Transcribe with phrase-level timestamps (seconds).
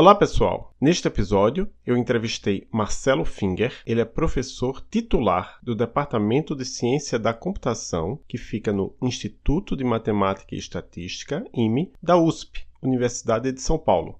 [0.00, 0.74] Olá pessoal!
[0.80, 3.82] Neste episódio eu entrevistei Marcelo Finger.
[3.84, 9.84] Ele é professor titular do Departamento de Ciência da Computação, que fica no Instituto de
[9.84, 14.18] Matemática e Estatística, IME, da USP, Universidade de São Paulo.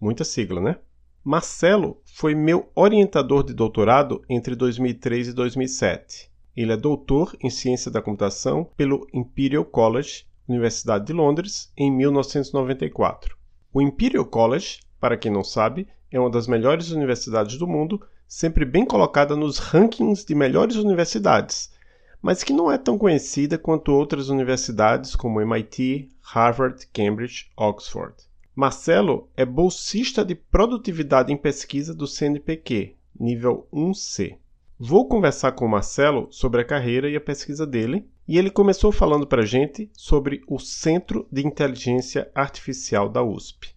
[0.00, 0.78] Muita sigla, né?
[1.22, 6.28] Marcelo foi meu orientador de doutorado entre 2003 e 2007.
[6.56, 13.38] Ele é doutor em Ciência da Computação pelo Imperial College, Universidade de Londres, em 1994.
[13.72, 18.64] O Imperial College para quem não sabe, é uma das melhores universidades do mundo, sempre
[18.64, 21.72] bem colocada nos rankings de melhores universidades,
[22.20, 28.14] mas que não é tão conhecida quanto outras universidades como MIT, Harvard, Cambridge, Oxford.
[28.54, 34.36] Marcelo é bolsista de produtividade em pesquisa do CNPq, nível 1C.
[34.78, 38.92] Vou conversar com o Marcelo sobre a carreira e a pesquisa dele, e ele começou
[38.92, 43.74] falando para a gente sobre o Centro de Inteligência Artificial da USP.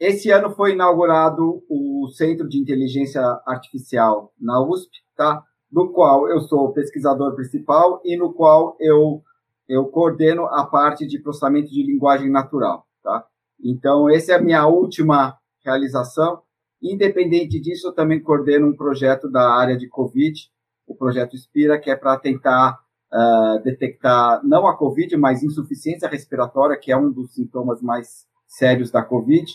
[0.00, 5.42] Esse ano foi inaugurado o Centro de Inteligência Artificial na USP, tá?
[5.70, 9.22] no qual eu sou pesquisador principal e no qual eu,
[9.68, 12.86] eu coordeno a parte de processamento de linguagem natural.
[13.02, 13.24] Tá?
[13.62, 16.42] Então, essa é a minha última realização.
[16.80, 20.48] Independente disso, eu também coordeno um projeto da área de COVID,
[20.86, 22.78] o projeto Inspira, que é para tentar
[23.12, 28.90] uh, detectar não a COVID, mas insuficiência respiratória, que é um dos sintomas mais sérios
[28.90, 29.52] da COVID,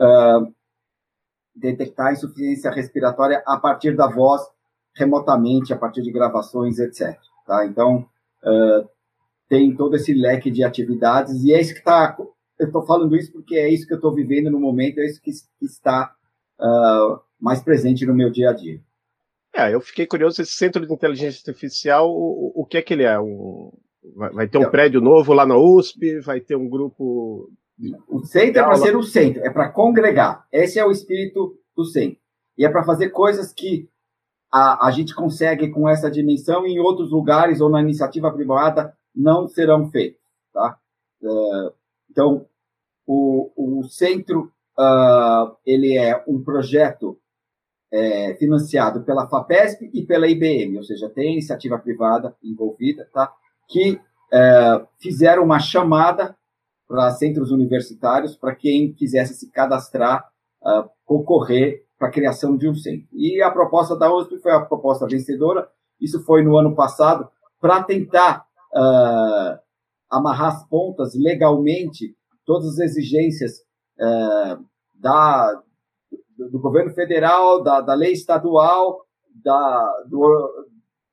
[0.00, 0.52] uh,
[1.54, 4.42] detectar insuficiência respiratória a partir da voz
[4.94, 7.18] remotamente, a partir de gravações, etc.
[7.46, 7.66] Tá?
[7.66, 8.06] Então,
[8.44, 8.88] uh,
[9.48, 12.16] tem todo esse leque de atividades e é isso que está.
[12.58, 15.20] Eu estou falando isso porque é isso que eu estou vivendo no momento, é isso
[15.20, 16.14] que, que está
[16.58, 18.80] uh, mais presente no meu dia a dia.
[19.54, 23.04] É, eu fiquei curioso, esse centro de inteligência artificial, o, o que é que ele
[23.04, 23.18] é?
[23.18, 23.72] Um,
[24.14, 26.20] vai, vai ter um então, prédio novo lá na USP?
[26.20, 27.50] Vai ter um grupo
[28.08, 30.46] o centro é para ser o centro, é para congregar.
[30.50, 32.18] Esse é o espírito do centro.
[32.56, 33.88] E é para fazer coisas que
[34.50, 39.46] a, a gente consegue com essa dimensão em outros lugares ou na iniciativa privada não
[39.46, 40.20] serão feitos.
[40.52, 40.78] Tá?
[41.22, 41.72] Uh,
[42.10, 42.46] então,
[43.06, 47.18] o, o centro uh, ele é um projeto
[47.92, 53.32] é, financiado pela FAPESP e pela IBM, ou seja, tem iniciativa privada envolvida, tá?
[53.68, 54.00] que
[54.32, 56.36] é, fizeram uma chamada
[56.86, 60.28] para centros universitários, para quem quisesse se cadastrar,
[60.62, 63.08] uh, concorrer para a criação de um centro.
[63.12, 65.68] E a proposta da USP foi a proposta vencedora,
[66.00, 67.28] isso foi no ano passado,
[67.60, 68.44] para tentar
[68.74, 69.58] uh,
[70.10, 72.14] amarrar as pontas legalmente
[72.44, 73.58] todas as exigências
[73.98, 74.64] uh,
[74.94, 75.62] da,
[76.36, 79.04] do, governo federal, da, da lei estadual,
[79.34, 80.66] da, do,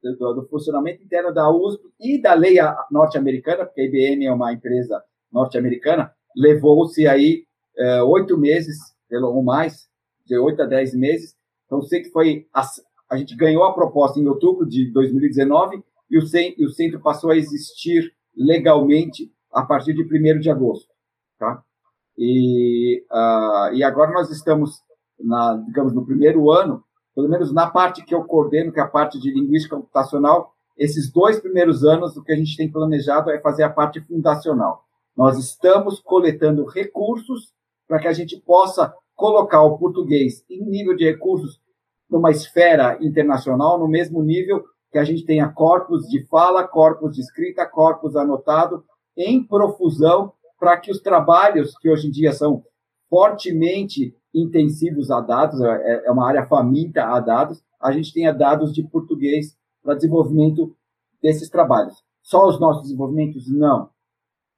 [0.04, 2.58] do, do, funcionamento interno da USP e da lei
[2.92, 7.46] norte-americana, porque a IBM é uma empresa norte-americana, levou-se aí
[7.78, 8.78] é, oito meses,
[9.12, 9.88] ou mais,
[10.26, 11.36] de oito a dez meses.
[11.66, 12.48] Então, sei que foi.
[12.54, 12.62] A,
[13.10, 17.00] a, gente ganhou a proposta em outubro de 2019 e o, centro, e o centro
[17.02, 20.88] passou a existir legalmente a partir de 1 de agosto.
[21.38, 21.64] Tá?
[22.18, 24.82] E, uh, e agora nós estamos,
[25.20, 26.84] na, digamos, no primeiro ano,
[27.16, 31.12] pelo menos na parte que eu coordeno, que é a parte de linguística computacional, esses
[31.12, 34.84] dois primeiros anos, o que a gente tem planejado é fazer a parte fundacional.
[35.16, 37.54] Nós estamos coletando recursos
[37.88, 41.62] para que a gente possa colocar o português em nível de recursos
[42.10, 47.22] numa esfera internacional, no mesmo nível que a gente tenha corpos de fala, corpos de
[47.22, 48.84] escrita, corpos anotado
[49.16, 52.64] em profusão, para que os trabalhos que hoje em dia são
[53.10, 58.74] fortemente intensivos a dados, é, é uma área faminta a dados, a gente tenha dados
[58.74, 60.76] de português para desenvolvimento
[61.22, 62.04] desses trabalhos.
[62.22, 63.52] Só os nossos desenvolvimentos?
[63.52, 63.93] Não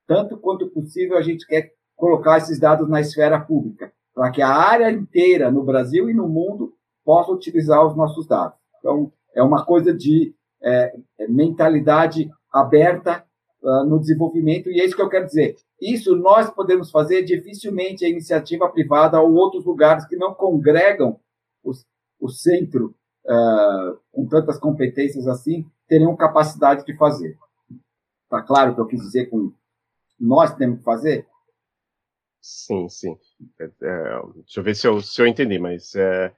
[0.08, 4.50] tanto quanto possível, a gente quer colocar esses dados na esfera pública, para que a
[4.50, 6.74] área inteira, no Brasil e no mundo,
[7.04, 8.58] possa utilizar os nossos dados.
[8.80, 13.24] Então, é uma coisa de é, é, mentalidade aberta
[13.62, 15.56] uh, no desenvolvimento, e é isso que eu quero dizer.
[15.82, 21.20] Isso nós podemos fazer, dificilmente a iniciativa privada ou outros lugares que não congregam
[21.64, 21.86] os,
[22.20, 27.38] o centro uh, com tantas competências assim, teriam capacidade de fazer.
[28.24, 29.52] Está claro o que eu quis dizer com
[30.20, 31.28] nós temos que fazer?
[32.42, 33.16] Sim, sim.
[33.60, 36.32] É, é, deixa eu ver se eu, se eu entendi, mas é,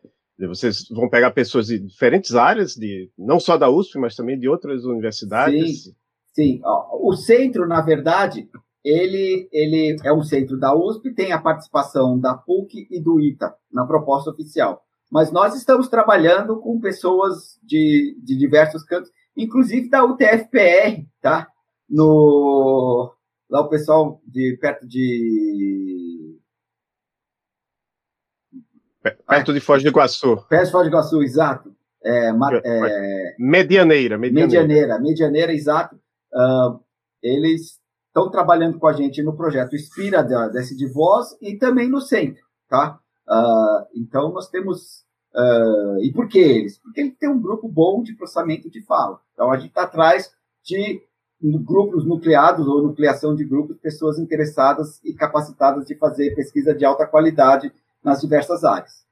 [0.48, 4.48] vocês vão pegar pessoas de diferentes áreas, de não só da USP, mas também de
[4.48, 5.84] outras universidades?
[5.84, 5.92] Sim,
[6.34, 6.62] sim.
[6.64, 8.50] O centro, na verdade,
[8.84, 13.54] ele, ele é um centro da USP, tem a participação da PUC e do ITA
[13.72, 14.82] na proposta oficial.
[15.12, 21.48] Mas nós estamos trabalhando com pessoas de, de diversos cantos, inclusive da UTFPR, tá?
[21.90, 23.14] No,
[23.50, 26.38] lá o pessoal de perto de
[29.26, 30.38] perto de Foz do Iguaçu.
[30.50, 31.76] Perto de Foz do Iguaçu, exato.
[32.04, 35.96] É, é, medianeira, medianeira, medianeira, medianeira, exato.
[36.34, 36.80] Uh,
[37.22, 42.02] eles estão trabalhando com a gente no projeto Inspira da de Voz e também no
[42.02, 43.00] centro, tá?
[43.28, 45.04] Uh, então nós temos
[45.36, 46.78] uh, e por que eles?
[46.80, 49.20] Porque ele tem um grupo bom de processamento de fala.
[49.34, 50.32] Então a gente está atrás
[50.64, 51.02] de
[51.42, 57.06] grupos nucleados ou nucleação de grupos, pessoas interessadas e capacitadas de fazer pesquisa de alta
[57.06, 57.72] qualidade
[58.04, 59.06] nas diversas áreas.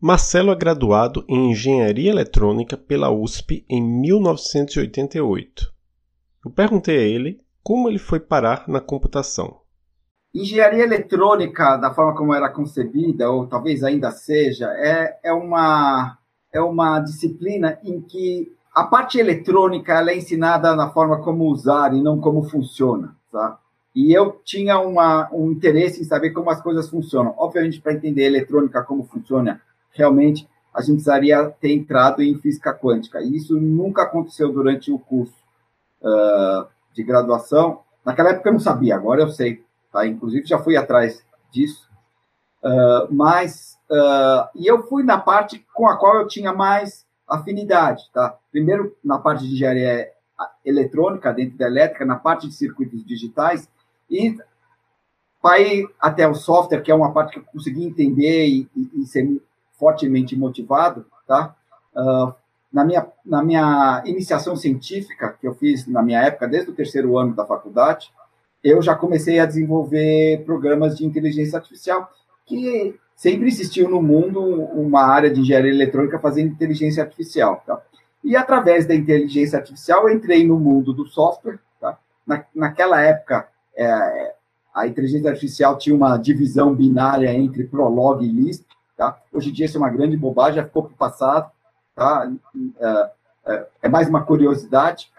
[0.00, 5.72] Marcelo é graduado em Engenharia Eletrônica pela USP em 1988.
[6.44, 9.60] Eu perguntei a ele como ele foi parar na computação.
[10.34, 16.18] Engenharia eletrônica, da forma como era concebida, ou talvez ainda seja, é, é, uma,
[16.52, 21.94] é uma disciplina em que a parte eletrônica ela é ensinada na forma como usar
[21.94, 23.14] e não como funciona.
[23.30, 23.58] Tá?
[23.94, 27.34] E eu tinha uma, um interesse em saber como as coisas funcionam.
[27.36, 29.60] Obviamente, para entender eletrônica como funciona
[29.90, 33.20] realmente, a gente precisaria ter entrado em física quântica.
[33.20, 35.36] E isso nunca aconteceu durante o curso
[36.00, 37.80] uh, de graduação.
[38.02, 39.62] Naquela época eu não sabia, agora eu sei.
[39.92, 40.06] Tá?
[40.06, 41.86] Inclusive, já fui atrás disso.
[42.64, 48.02] Uh, mas, uh, e eu fui na parte com a qual eu tinha mais afinidade.
[48.12, 48.36] Tá?
[48.50, 50.10] Primeiro, na parte de engenharia
[50.64, 53.68] eletrônica, dentro da elétrica, na parte de circuitos digitais,
[54.10, 54.36] e
[55.58, 59.06] ir até o software, que é uma parte que eu consegui entender e, e, e
[59.06, 59.42] ser
[59.72, 61.54] fortemente motivado, tá?
[61.94, 62.32] Uh,
[62.72, 67.18] na minha, na minha iniciação científica, que eu fiz na minha época, desde o terceiro
[67.18, 68.10] ano da faculdade,
[68.62, 72.10] eu já comecei a desenvolver programas de inteligência artificial,
[72.46, 77.62] que sempre existiu no mundo uma área de engenharia eletrônica fazendo inteligência artificial.
[77.64, 77.80] Tá?
[78.24, 81.60] E através da inteligência artificial, entrei no mundo do software.
[81.80, 81.96] Tá?
[82.26, 83.46] Na, naquela época,
[83.76, 84.34] é,
[84.74, 88.66] a inteligência artificial tinha uma divisão binária entre Prolog e Lisp.
[88.96, 89.16] Tá?
[89.32, 91.48] Hoje em dia isso é uma grande bobagem, já ficou para o passado.
[91.94, 92.28] Tá?
[92.80, 93.10] É,
[93.46, 95.12] é, é, mais uma curiosidade.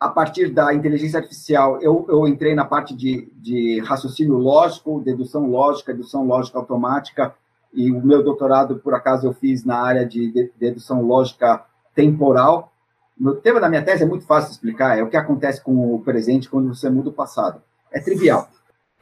[0.00, 5.46] A partir da inteligência artificial, eu, eu entrei na parte de, de raciocínio lógico, dedução
[5.46, 7.34] lógica, dedução lógica automática,
[7.72, 11.64] e o meu doutorado, por acaso, eu fiz na área de dedução lógica
[11.94, 12.72] temporal.
[13.20, 15.94] O tema da minha tese é muito fácil de explicar, é o que acontece com
[15.94, 17.60] o presente quando você muda o passado.
[17.92, 18.48] É trivial.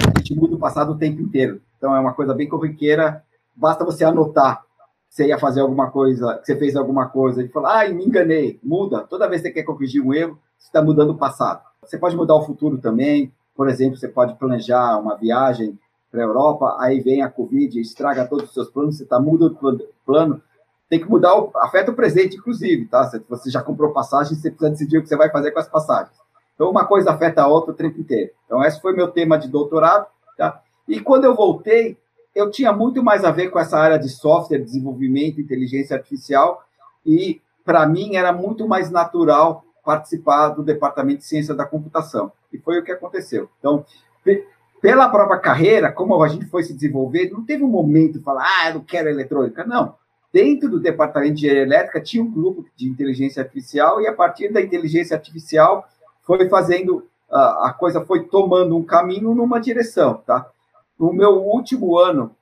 [0.01, 1.63] A gente muda o passado o tempo inteiro.
[1.79, 3.23] Então é uma coisa bem corriqueira
[3.59, 4.63] basta você anotar
[5.09, 8.05] que você ia fazer alguma coisa, que você fez alguma coisa e falar, ai, me
[8.05, 9.01] enganei, muda.
[9.01, 11.63] Toda vez que você quer corrigir um erro, está mudando o passado.
[11.83, 13.33] Você pode mudar o futuro também.
[13.55, 15.79] Por exemplo, você pode planejar uma viagem
[16.11, 19.59] para a Europa, aí vem a Covid, estraga todos os seus planos, você está mudando
[19.63, 20.43] o plano.
[20.89, 23.11] Tem que mudar, o, afeta o presente, inclusive, tá?
[23.29, 26.17] Você já comprou passagem, você precisa decidir o que você vai fazer com as passagens.
[26.55, 28.33] Então, uma coisa afeta a outra o tempo inteiro.
[28.47, 30.07] Então, esse foi meu tema de doutorado,
[30.37, 30.63] tá?
[30.89, 31.99] E quando eu voltei,
[32.35, 36.63] eu tinha muito mais a ver com essa área de software, desenvolvimento, inteligência artificial,
[37.05, 42.31] e para mim era muito mais natural participar do departamento de ciência da computação.
[42.53, 43.49] E foi o que aconteceu.
[43.59, 43.87] Então,
[44.83, 48.45] pela própria carreira, como a gente foi se desenvolver, não teve um momento de falar,
[48.45, 49.65] ah, eu não quero eletrônica.
[49.65, 49.95] Não.
[50.31, 54.53] Dentro do departamento de engenharia elétrica tinha um grupo de inteligência artificial, e a partir
[54.53, 55.89] da inteligência artificial
[56.23, 60.51] foi fazendo, a coisa foi tomando um caminho numa direção, tá?
[61.01, 62.37] No meu último ano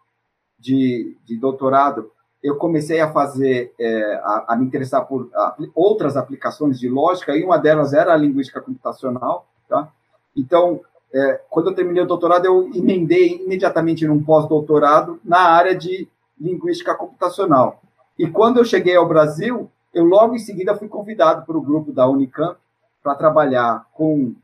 [0.58, 2.10] de, de doutorado,
[2.46, 7.36] eu comecei a fazer, é, a, a, me interessar por a, outras aplicações de lógica,
[7.36, 9.48] e uma delas era a linguística computacional.
[9.68, 9.88] Tá?
[10.36, 10.80] Então,
[11.12, 16.08] é, quando eu terminei o doutorado, eu emendei imediatamente num pós-doutorado na área de
[16.40, 17.82] linguística computacional.
[18.16, 21.90] E quando eu cheguei ao Brasil, eu logo em seguida fui convidado para o grupo
[21.90, 22.56] da Unicamp
[23.02, 24.34] para trabalhar com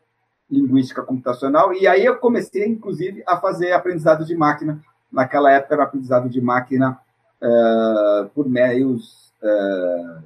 [0.50, 4.80] linguística computacional, e aí eu comecei, inclusive, a fazer aprendizado de máquina.
[5.10, 6.98] Naquela época era aprendizado de máquina
[7.42, 10.22] uh, por meios uh,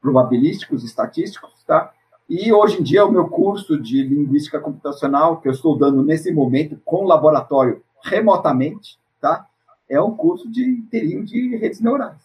[0.00, 1.92] probabilísticos, estatísticos, tá?
[2.28, 6.30] E hoje em dia o meu curso de linguística computacional, que eu estou dando nesse
[6.30, 9.46] momento com laboratório remotamente, tá?
[9.88, 12.20] É um curso de inteirinho de redes neurais,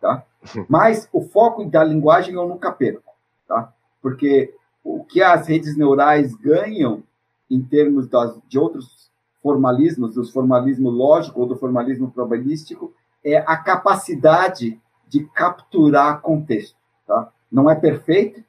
[0.00, 0.24] tá?
[0.68, 3.12] Mas o foco da linguagem eu nunca perco,
[3.48, 3.72] tá?
[4.00, 7.02] Porque o que as redes neurais ganham
[7.50, 9.10] em termos das, de outros
[9.42, 12.94] formalismos, do formalismo lógico ou do formalismo probabilístico,
[13.24, 16.76] é a capacidade de capturar contexto.
[17.06, 17.30] Tá?
[17.50, 18.42] Não é perfeito,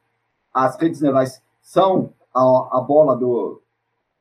[0.53, 3.61] as redes neurais são a, a bola do,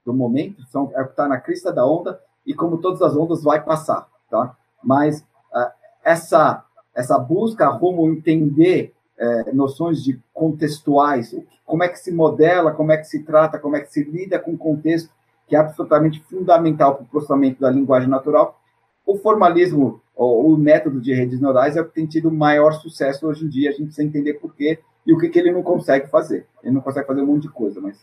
[0.04, 3.16] do momento, são, é o que está na crista da onda, e como todas as
[3.16, 4.08] ondas, vai passar.
[4.30, 4.56] Tá?
[4.82, 5.70] Mas uh,
[6.04, 6.64] essa,
[6.94, 11.34] essa busca rumo entender é, noções de contextuais,
[11.66, 14.38] como é que se modela, como é que se trata, como é que se lida
[14.38, 15.10] com o contexto,
[15.46, 18.60] que é absolutamente fundamental para o processamento da linguagem natural.
[19.08, 23.26] O formalismo, ou o método de redes neurais, é o que tem tido maior sucesso
[23.26, 25.62] hoje em dia, a gente precisa entender por quê e o que, que ele não
[25.62, 26.46] consegue fazer.
[26.62, 27.96] Ele não consegue fazer um monte de coisa, mas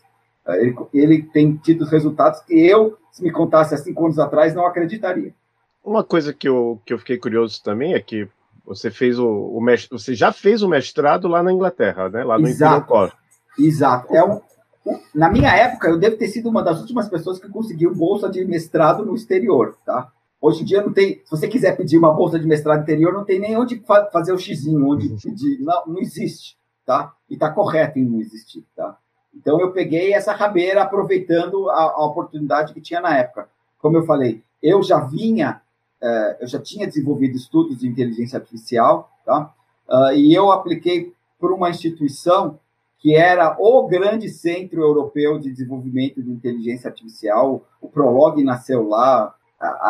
[0.44, 4.52] é, ele, ele tem tido resultados que eu, se me contasse há cinco anos atrás,
[4.52, 5.32] não acreditaria.
[5.84, 8.28] Uma coisa que eu, que eu fiquei curioso também é que
[8.64, 12.24] você fez o, o você já fez o mestrado lá na Inglaterra, né?
[12.24, 13.12] Lá no Exato.
[13.56, 14.12] Exato.
[14.12, 14.40] É um,
[15.14, 18.44] na minha época, eu devo ter sido uma das últimas pessoas que conseguiu bolsa de
[18.44, 20.10] mestrado no exterior, tá?
[20.46, 21.20] Hoje em dia não tem.
[21.24, 24.38] Se você quiser pedir uma bolsa de mestrado interior, não tem nem onde fazer o
[24.38, 25.16] xizinho, onde uhum.
[25.16, 25.60] pedir.
[25.60, 27.12] Não, não existe, tá?
[27.28, 28.96] E está correto em não existir, tá?
[29.34, 33.48] Então eu peguei essa rabeira aproveitando a, a oportunidade que tinha na época.
[33.78, 35.60] Como eu falei, eu já vinha
[36.02, 39.52] é, eu já tinha desenvolvido estudos de inteligência artificial, tá?
[39.88, 42.58] Uh, e eu apliquei por uma instituição
[42.98, 47.64] que era o grande centro europeu de desenvolvimento de inteligência artificial.
[47.80, 49.34] O Prolog nasceu lá.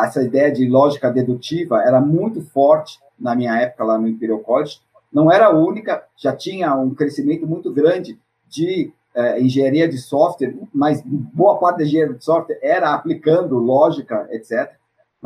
[0.02, 4.80] Essa ideia de lógica dedutiva era muito forte na minha época lá no Imperial College.
[5.12, 8.18] Não era a única, já tinha um crescimento muito grande
[8.48, 14.28] de é, engenharia de software, mas boa parte da engenharia de software era aplicando lógica,
[14.30, 14.76] etc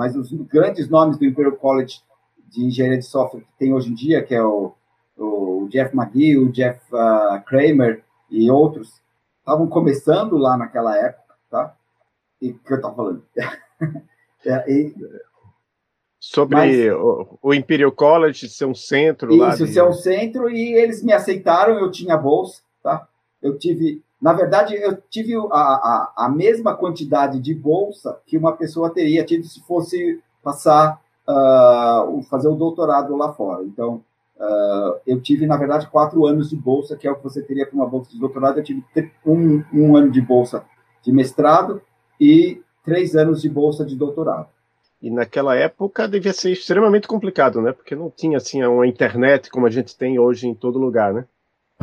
[0.01, 2.01] mas os grandes nomes do Imperial College
[2.49, 4.73] de engenharia de software que tem hoje em dia, que é o,
[5.17, 9.01] o Jeff McGee, o Jeff uh, Kramer e outros,
[9.41, 11.77] estavam começando lá naquela época, tá?
[12.41, 13.23] E que eu estava falando.
[14.45, 14.95] é, e,
[16.19, 19.55] Sobre mas, o, o, Imperial College ser um centro isso, lá.
[19.55, 19.73] Isso, de...
[19.73, 23.09] ser um centro, e eles me aceitaram, eu tinha bolsa, tá?
[23.43, 28.53] Eu tive na verdade, eu tive a, a, a, mesma quantidade de bolsa que uma
[28.53, 33.65] pessoa teria tido se fosse passar, uh, fazer o doutorado lá fora.
[33.65, 34.05] Então,
[34.37, 37.65] uh, eu tive, na verdade, quatro anos de bolsa, que é o que você teria
[37.65, 38.59] para uma bolsa de doutorado.
[38.59, 38.85] Eu tive
[39.25, 40.65] um, um ano de bolsa
[41.03, 41.81] de mestrado
[42.21, 44.49] e três anos de bolsa de doutorado.
[45.03, 47.73] E naquela época devia ser extremamente complicado, né?
[47.73, 51.25] Porque não tinha assim uma internet como a gente tem hoje em todo lugar, né?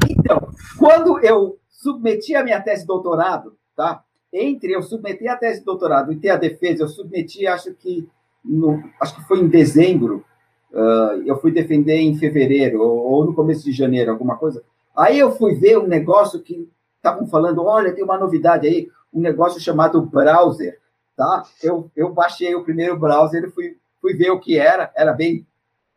[0.07, 4.03] Então, quando eu submeti a minha tese de doutorado, tá?
[4.31, 8.07] Entre eu submeter a tese de doutorado e ter a defesa, eu submeti, acho que
[8.43, 10.23] no, acho que foi em dezembro,
[10.71, 14.63] uh, eu fui defender em fevereiro ou, ou, no começo de janeiro, alguma coisa.
[14.95, 19.21] Aí eu fui ver um negócio que estavam falando, olha, tem uma novidade aí, um
[19.21, 20.79] negócio chamado browser,
[21.17, 21.43] tá?
[21.61, 25.45] Eu, eu baixei o primeiro browser e fui, fui ver o que era, era bem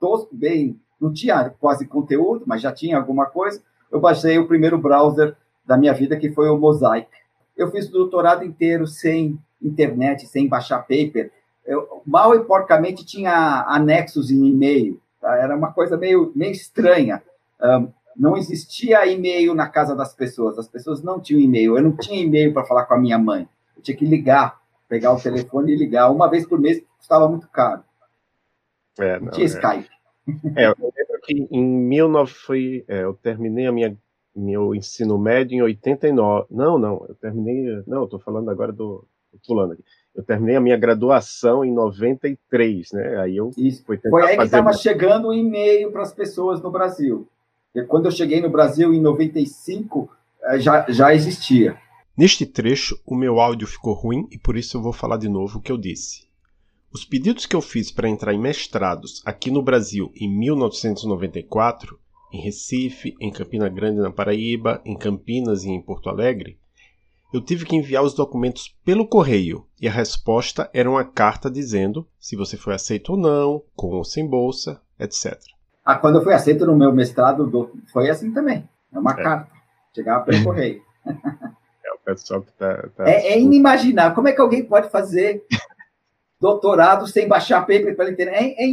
[0.00, 3.62] tosco, bem, não tinha quase conteúdo, mas já tinha alguma coisa.
[3.93, 7.09] Eu baixei o primeiro browser da minha vida, que foi o Mosaic.
[7.57, 11.31] Eu fiz o doutorado inteiro sem internet, sem baixar paper.
[11.67, 15.00] Eu, mal e porcamente tinha anexos em e-mail.
[15.21, 15.37] Tá?
[15.37, 17.23] Era uma coisa meio, meio estranha.
[17.62, 20.59] Um, não existia e-mail na casa das pessoas.
[20.59, 21.77] As pessoas não tinham e-mail.
[21.77, 23.47] Eu não tinha e-mail para falar com a minha mãe.
[23.77, 24.60] Eu tinha que ligar,
[24.90, 26.11] pegar o telefone e ligar.
[26.11, 27.82] Uma vez por mês custava muito caro.
[28.99, 29.49] É, não, não tinha é.
[29.49, 29.88] Skype.
[30.56, 33.97] É, eu lembro que em 19 foi, é, eu terminei a minha
[34.35, 36.47] meu ensino médio em 89.
[36.50, 37.82] Não, não, eu terminei.
[37.87, 39.04] Não, estou falando agora do.
[39.47, 39.85] Pulando aqui.
[40.14, 43.20] Eu terminei a minha graduação em 93, né?
[43.20, 43.85] Aí eu Isso.
[43.85, 47.28] Foi aí que estava chegando o e-mail para as pessoas no Brasil.
[47.75, 50.11] E quando eu cheguei no Brasil em 95,
[50.42, 51.76] eh, já, já existia.
[52.17, 55.59] Neste trecho, o meu áudio ficou ruim e por isso eu vou falar de novo
[55.59, 56.29] o que eu disse.
[56.93, 61.99] Os pedidos que eu fiz para entrar em mestrados aqui no Brasil em 1994
[62.33, 66.59] em Recife, em Campina Grande, na Paraíba, em Campinas e em Porto Alegre,
[67.33, 72.07] eu tive que enviar os documentos pelo correio e a resposta era uma carta dizendo
[72.19, 75.38] se você foi aceito ou não, com ou sem bolsa, etc.
[75.85, 78.69] Ah, quando eu fui aceito no meu mestrado, foi assim também.
[78.93, 79.23] É uma é.
[79.23, 79.52] carta.
[79.95, 80.83] Chegava pelo correio.
[82.11, 82.88] É pessoal que tá.
[82.97, 83.09] tá...
[83.09, 84.14] É, é, inimaginável.
[84.14, 85.45] Como é que alguém pode fazer
[86.40, 88.55] doutorado sem baixar paper pela internet?
[88.59, 88.69] É, é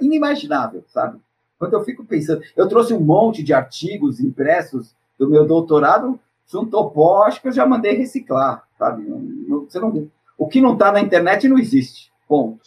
[0.00, 1.18] inimaginável, sabe?
[1.58, 6.90] Quando eu fico pensando, eu trouxe um monte de artigos impressos do meu doutorado, juntou
[6.90, 9.04] pó, acho que eu já mandei reciclar, sabe?
[9.04, 12.10] Não, você não, o que não está na internet não existe.
[12.26, 12.60] Ponto.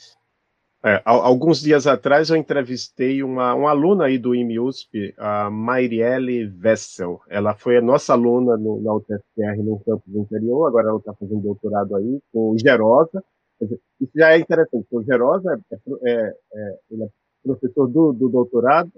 [0.87, 7.19] É, alguns dias atrás eu entrevistei uma, uma aluna aí do IMUSP, a Mairielle Vessel.
[7.27, 11.41] Ela foi a nossa aluna no, na UTFR no campus interior, agora ela está fazendo
[11.41, 13.23] doutorado aí com o Gerosa.
[13.59, 17.07] Isso já é interessante, o Gerosa é, é, é, ele é
[17.43, 18.91] professor do, do doutorado.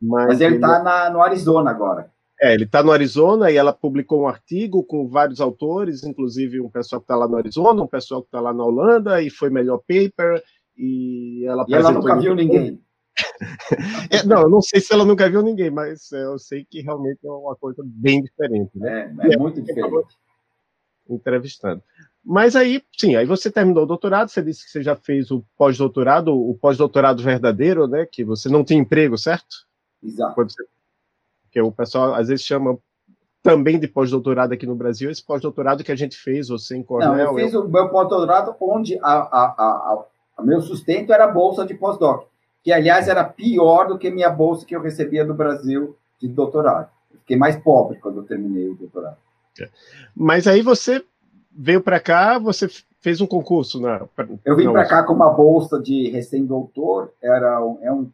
[0.00, 2.12] Mas, mas ele está no Arizona agora.
[2.40, 6.70] É, ele está no Arizona e ela publicou um artigo com vários autores, inclusive um
[6.70, 9.50] pessoal que está lá no Arizona, um pessoal que está lá na Holanda, e foi
[9.50, 10.40] melhor paper.
[10.78, 12.80] E ela, e ela nunca viu ninguém.
[14.10, 16.80] é, não, eu não sei se ela nunca viu ninguém, mas é, eu sei que
[16.80, 18.70] realmente é uma coisa bem diferente.
[18.78, 19.12] Né?
[19.22, 20.16] É, é muito diferente.
[21.10, 21.82] Entrevistando.
[22.24, 25.42] Mas aí, sim, aí você terminou o doutorado, você disse que você já fez o
[25.56, 28.06] pós-doutorado, o pós-doutorado verdadeiro, né?
[28.06, 29.66] Que você não tinha emprego, certo?
[30.02, 30.34] Exato.
[30.36, 30.62] Você...
[31.42, 32.78] Porque o pessoal às vezes chama
[33.42, 37.14] também de pós-doutorado aqui no Brasil, esse pós-doutorado que a gente fez, você em Cornell.
[37.14, 37.64] Não, eu fiz eu...
[37.64, 40.04] o meu pós-doutorado onde a, a, a,
[40.38, 42.26] a, meu sustento era a bolsa de pós-doc,
[42.62, 46.88] que aliás era pior do que minha bolsa que eu recebia do Brasil de doutorado.
[47.12, 49.16] Eu fiquei mais pobre quando eu terminei o doutorado.
[50.14, 51.04] Mas aí você
[51.50, 52.68] veio para cá, você
[53.00, 54.00] fez um concurso, né?
[54.44, 58.10] Eu vim para cá com uma bolsa de recém-doutor, era um, é um,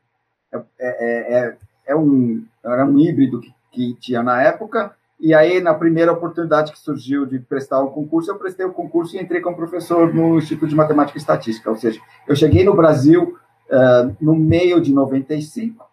[0.52, 5.60] é, é, é, é, um, era um híbrido que, que tinha na época, e aí,
[5.60, 9.40] na primeira oportunidade que surgiu de prestar o concurso, eu prestei o concurso e entrei
[9.40, 11.70] como professor no Instituto de Matemática e Estatística.
[11.70, 13.38] Ou seja, eu cheguei no Brasil
[13.70, 15.84] uh, no meio de 95,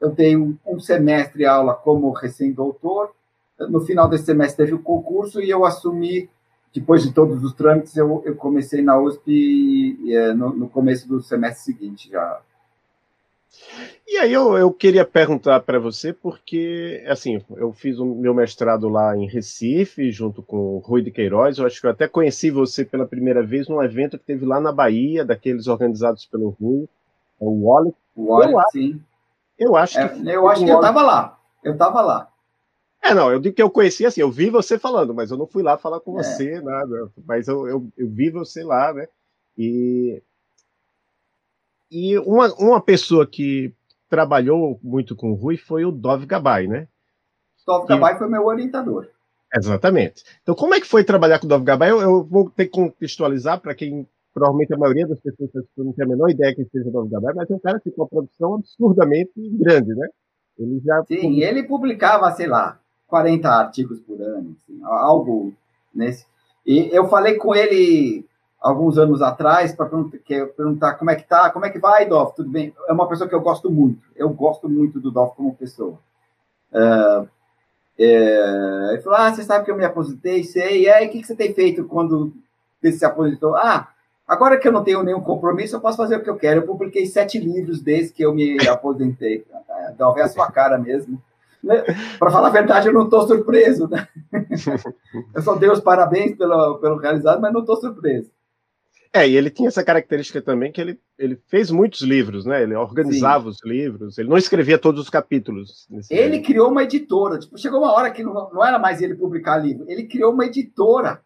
[0.00, 3.10] eu dei um, semestre aula como recém-doutor,
[3.58, 6.28] no final desse semestre teve o concurso e eu assumi
[6.74, 11.22] depois de todos os trâmites, eu, eu comecei na USP é, no, no, começo do
[11.22, 12.40] semestre seguinte já.
[14.06, 18.88] E aí eu, eu queria perguntar para você, porque, assim, eu fiz o meu mestrado
[18.88, 22.50] lá em Recife, junto com o Rui de Queiroz, eu acho que eu até conheci
[22.50, 26.84] você pela primeira vez num evento que teve lá na Bahia, daqueles organizados pelo Rui,
[26.84, 27.96] é o Wallet.
[28.14, 29.02] O Wallet, sim.
[29.58, 30.28] Eu acho é, que...
[30.28, 32.28] Eu acho que eu estava lá, eu estava lá.
[33.04, 35.46] É, não, eu digo que eu conheci assim, eu vi você falando, mas eu não
[35.46, 36.22] fui lá falar com é.
[36.22, 37.10] você, nada.
[37.26, 39.06] Mas eu, eu, eu, vi você lá, né?
[39.58, 40.22] E,
[41.94, 43.72] e uma, uma pessoa que
[44.10, 46.88] trabalhou muito com o Rui foi o Dov Gabay, né?
[47.64, 49.06] Dov Gabay foi meu orientador.
[49.54, 50.24] Exatamente.
[50.42, 51.92] Então, como é que foi trabalhar com o Dov Gabay?
[51.92, 56.04] Eu, eu vou ter que contextualizar para quem provavelmente a maioria das pessoas não tem
[56.04, 58.08] a menor ideia que seja o Dov Gabay, mas é um cara que tem uma
[58.08, 60.08] produção absurdamente grande, né?
[60.58, 65.54] Ele já Sim, ele publicava, sei lá, 40 artigos por ano, assim, algo
[65.94, 66.26] nesse.
[66.66, 68.26] E eu falei com ele
[68.64, 69.90] alguns anos atrás para
[70.56, 72.74] perguntar como é que tá, como é que vai, Dolph, tudo bem?
[72.88, 75.98] É uma pessoa que eu gosto muito, eu gosto muito do Dolph como pessoa.
[76.72, 77.28] Uh,
[77.98, 81.20] é, ele falou, ah, você sabe que eu me aposentei, sei, e aí o que,
[81.20, 82.32] que você tem feito quando
[82.80, 83.54] você se aposentou?
[83.54, 83.90] Ah,
[84.26, 86.62] agora que eu não tenho nenhum compromisso, eu posso fazer o que eu quero.
[86.62, 89.44] Eu publiquei sete livros desde que eu me aposentei.
[89.98, 91.22] Dolph, é a sua cara mesmo.
[91.62, 91.84] Né?
[92.18, 93.88] Para falar a verdade, eu não estou surpreso.
[93.88, 94.08] Né?
[95.34, 98.30] Eu só dei os parabéns pelo, pelo realizado, mas não estou surpreso.
[99.14, 102.64] É, e ele tinha essa característica também que ele, ele fez muitos livros, né?
[102.64, 103.50] Ele organizava Sim.
[103.50, 105.86] os livros, ele não escrevia todos os capítulos.
[106.10, 106.46] Ele livro.
[106.46, 107.38] criou uma editora.
[107.38, 110.44] Tipo, chegou uma hora que não, não era mais ele publicar livro, ele criou uma
[110.44, 111.22] editora,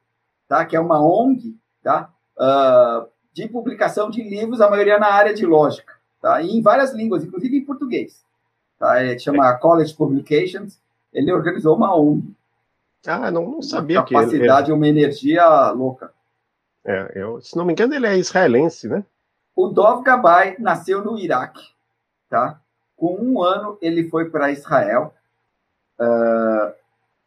[0.47, 0.67] tá?
[0.67, 2.13] Que é uma ONG, tá?
[2.37, 6.43] Uh, de publicação de livros, a maioria na área de lógica, tá?
[6.43, 8.23] E em várias línguas, inclusive em português.
[8.79, 9.03] Tá?
[9.03, 10.79] Ele chama College Publications.
[11.11, 12.35] Ele organizou uma ONG.
[13.07, 14.79] Ah, não, não sabia uma capacidade que ele...
[14.79, 16.13] uma energia louca.
[16.89, 19.05] É, eu, se não me engano, ele é israelense, né?
[19.55, 21.63] O Dov Gabay nasceu no Iraque,
[22.31, 22.59] tá?
[22.97, 25.13] Com um ano, ele foi para Israel.
[26.01, 26.73] Uh,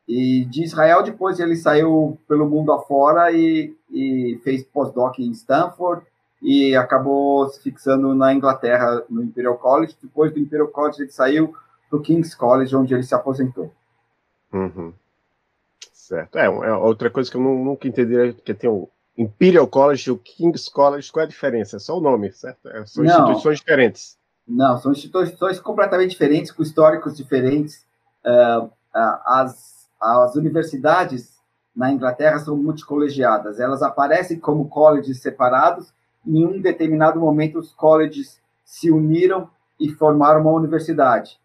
[0.08, 6.04] e de Israel, depois ele saiu pelo mundo afora e, e fez pós-doc em Stanford
[6.42, 9.96] e acabou se fixando na Inglaterra, no Imperial College.
[10.02, 11.54] Depois do Imperial College, ele saiu
[11.88, 13.72] para o King's College, onde ele se aposentou.
[14.52, 14.92] Uhum.
[15.94, 16.40] Certo.
[16.40, 20.12] É, é, outra coisa que eu nunca entendi é que tem o Imperial College e
[20.12, 21.12] o King's College.
[21.12, 21.78] Qual é a diferença?
[21.78, 22.68] É só o nome, certo?
[22.68, 24.18] É, são não, instituições diferentes.
[24.48, 27.86] Não, são instituições completamente diferentes, com históricos diferentes.
[28.26, 31.40] Uh, uh, as, as universidades
[31.76, 33.60] na Inglaterra são multicolegiadas.
[33.60, 35.94] Elas aparecem como colleges separados,
[36.26, 41.40] em um determinado momento os colleges se uniram e formaram uma universidade.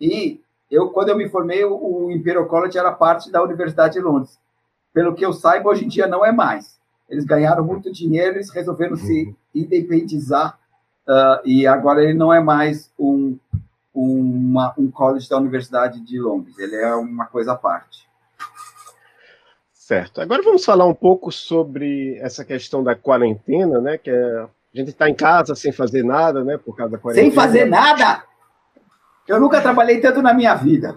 [0.00, 4.38] E eu, quando eu me formei, o Imperial College era parte da Universidade de Londres.
[4.92, 6.79] Pelo que eu saiba, hoje em dia não é mais.
[7.10, 9.34] Eles ganharam muito dinheiro, eles resolveram se uhum.
[9.54, 10.58] independizar
[11.08, 13.36] uh, e agora ele não é mais um,
[13.92, 16.56] uma, um college da Universidade de Londres.
[16.58, 18.08] Ele é uma coisa à parte.
[19.72, 20.20] Certo.
[20.20, 23.98] Agora vamos falar um pouco sobre essa questão da quarentena, né?
[23.98, 26.56] Que é, a gente está em casa sem fazer nada, né?
[26.56, 27.26] Por causa da quarentena.
[27.26, 28.22] Sem fazer nada?
[29.26, 30.94] Eu nunca trabalhei tanto na minha vida.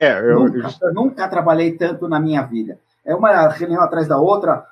[0.00, 0.92] É, eu, nunca, eu...
[0.92, 2.76] nunca trabalhei tanto na minha vida.
[3.04, 4.66] É uma reunião atrás da outra.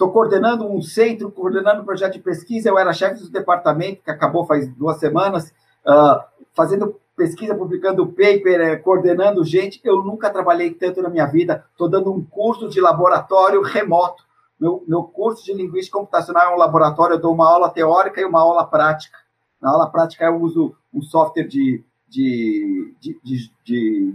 [0.00, 2.70] Estou coordenando um centro, coordenando um projeto de pesquisa.
[2.70, 5.52] Eu era chefe do departamento, que acabou faz duas semanas,
[5.86, 9.78] uh, fazendo pesquisa, publicando paper, é, coordenando gente.
[9.84, 11.66] Eu nunca trabalhei tanto na minha vida.
[11.70, 14.24] Estou dando um curso de laboratório remoto.
[14.58, 17.16] Meu, meu curso de linguística computacional é um laboratório.
[17.16, 19.18] Eu dou uma aula teórica e uma aula prática.
[19.60, 24.14] Na aula prática eu uso um software de, de, de, de,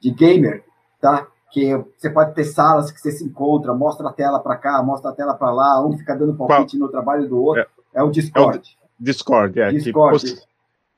[0.00, 0.64] de gamer,
[0.98, 1.28] tá?
[1.54, 5.12] Que você pode ter salas que você se encontra, mostra a tela para cá, mostra
[5.12, 6.86] a tela para lá, um fica dando palpite Qual?
[6.86, 7.62] no trabalho do outro.
[7.62, 8.58] É, é o Discord.
[8.58, 9.70] É o Discord, é.
[9.70, 10.42] Discord.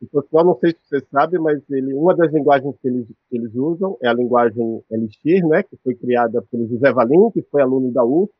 [0.01, 3.37] o pessoal, não sei se você sabe, mas ele, uma das linguagens que eles, que
[3.37, 7.61] eles usam é a linguagem Elixir, né, que foi criada pelo José Valim, que foi
[7.61, 8.33] aluno da USP.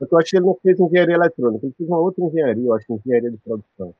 [0.00, 2.92] Eu acho que ele não fez engenharia eletrônica, ele fez uma outra engenharia, eu acho,
[2.92, 3.94] engenharia de produção.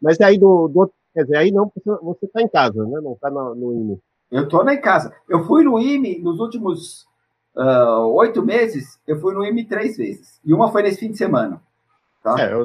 [0.00, 1.72] Mas aí do, do quer dizer, aí não,
[2.02, 3.00] você está em casa, né?
[3.00, 4.00] Não está no, no IME.
[4.30, 5.14] Eu estou em casa.
[5.28, 7.06] Eu fui no IME nos últimos
[7.56, 10.40] uh, oito meses, eu fui no IME três vezes.
[10.44, 11.60] E uma foi nesse fim de semana.
[12.22, 12.36] Tá?
[12.38, 12.64] É, eu,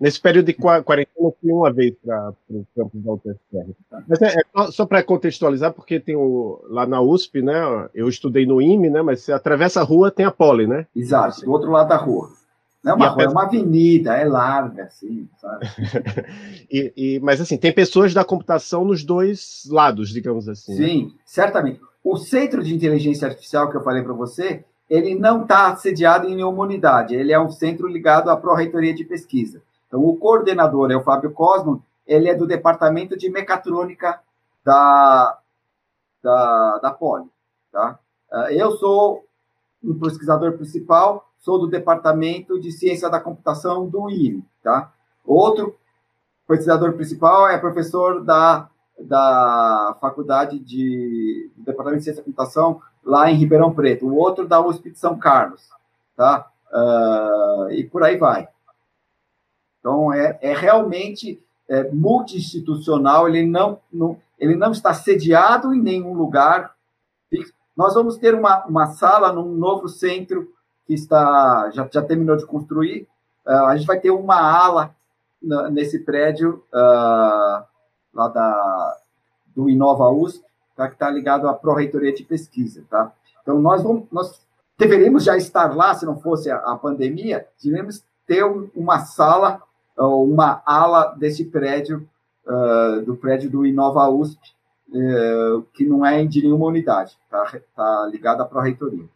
[0.00, 3.70] Nesse período de quarentena, eu fui uma vez para o campus da UTFR.
[4.08, 7.54] Mas é, é só para contextualizar, porque tem o, lá na USP, né?
[7.94, 9.02] Eu estudei no IME, né?
[9.02, 10.86] Mas você atravessa a rua, tem a Poli, né?
[10.96, 12.30] Exato, do outro lado da rua.
[12.82, 15.66] Não é uma rua, é uma avenida, é larga, assim, sabe?
[16.70, 20.78] e, e, mas assim, tem pessoas da computação nos dois lados, digamos assim.
[20.78, 20.86] Né?
[20.86, 21.10] Sim, né?
[21.24, 21.80] certamente.
[22.02, 26.34] O centro de inteligência artificial que eu falei para você, ele não está sediado em
[26.34, 29.62] nenhuma unidade, ele é um centro ligado à Pró-Reitoria de Pesquisa.
[29.86, 34.18] Então, o coordenador é o Fábio Cosmo, ele é do departamento de mecatrônica
[34.64, 35.38] da,
[36.22, 37.28] da, da Poli.
[37.70, 37.98] Tá?
[38.32, 39.24] Ah, eu sou
[39.82, 44.44] um pesquisador principal, sou do departamento de ciência da computação do IME.
[44.62, 44.92] Tá?
[45.24, 45.76] Outro
[46.46, 53.30] pesquisador principal é professor da, da faculdade de do departamento de ciência da computação lá
[53.30, 54.06] em Ribeirão Preto.
[54.06, 55.68] O outro da USP de São Carlos.
[56.16, 56.50] Tá?
[56.72, 58.48] Uh, e por aí vai.
[59.80, 66.12] Então, é, é realmente é, multi-institucional, ele não, não, ele não está sediado em nenhum
[66.12, 66.74] lugar.
[67.76, 70.52] Nós vamos ter uma, uma sala num novo centro
[70.90, 73.06] que está já, já terminou de construir.
[73.46, 74.92] Uh, a gente vai ter uma ala
[75.40, 77.64] na, nesse prédio uh,
[78.12, 78.96] lá da,
[79.54, 82.82] do Inova USP, tá, que está ligado à Pró-Reitoria de Pesquisa.
[82.90, 83.12] Tá?
[83.40, 84.44] Então, nós, vamos, nós
[84.76, 89.62] deveríamos já estar lá, se não fosse a, a pandemia, deveríamos ter um, uma sala
[89.96, 92.08] uma ala desse prédio,
[92.46, 94.40] uh, do prédio do Inova USP,
[94.88, 99.06] uh, que não é de nenhuma unidade, está tá ligada à Pró-Reitoria.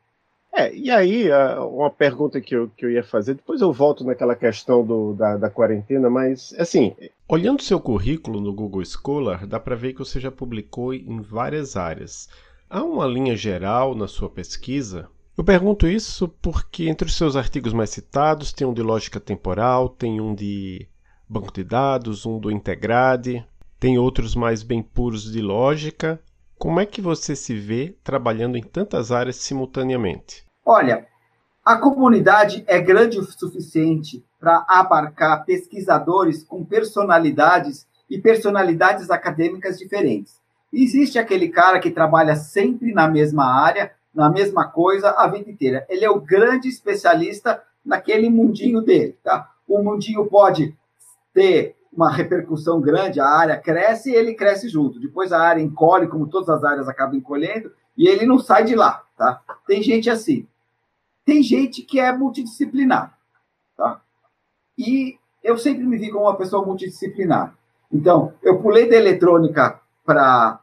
[0.54, 4.36] É, e aí, uma pergunta que eu, que eu ia fazer, depois eu volto naquela
[4.36, 6.94] questão do, da, da quarentena, mas, assim,
[7.28, 11.76] olhando seu currículo no Google Scholar, dá para ver que você já publicou em várias
[11.76, 12.28] áreas.
[12.70, 17.72] Há uma linha geral na sua pesquisa eu pergunto isso porque entre os seus artigos
[17.72, 20.86] mais citados tem um de lógica temporal, tem um de
[21.28, 23.44] banco de dados, um do Integrade,
[23.80, 26.20] tem outros mais bem puros de lógica.
[26.64, 30.46] Como é que você se vê trabalhando em tantas áreas simultaneamente?
[30.64, 31.06] Olha,
[31.62, 40.40] a comunidade é grande o suficiente para abarcar pesquisadores com personalidades e personalidades acadêmicas diferentes.
[40.72, 45.84] Existe aquele cara que trabalha sempre na mesma área, na mesma coisa a vida inteira.
[45.86, 49.50] Ele é o grande especialista naquele mundinho dele, tá?
[49.68, 50.74] O mundinho pode
[51.34, 55.00] ter uma repercussão grande, a área cresce e ele cresce junto.
[55.00, 58.74] Depois a área encolhe, como todas as áreas acabam encolhendo, e ele não sai de
[58.74, 59.40] lá, tá?
[59.66, 60.46] Tem gente assim.
[61.24, 63.16] Tem gente que é multidisciplinar,
[63.76, 64.00] tá?
[64.76, 67.56] E eu sempre me vi como uma pessoa multidisciplinar.
[67.92, 70.60] Então, eu pulei da eletrônica para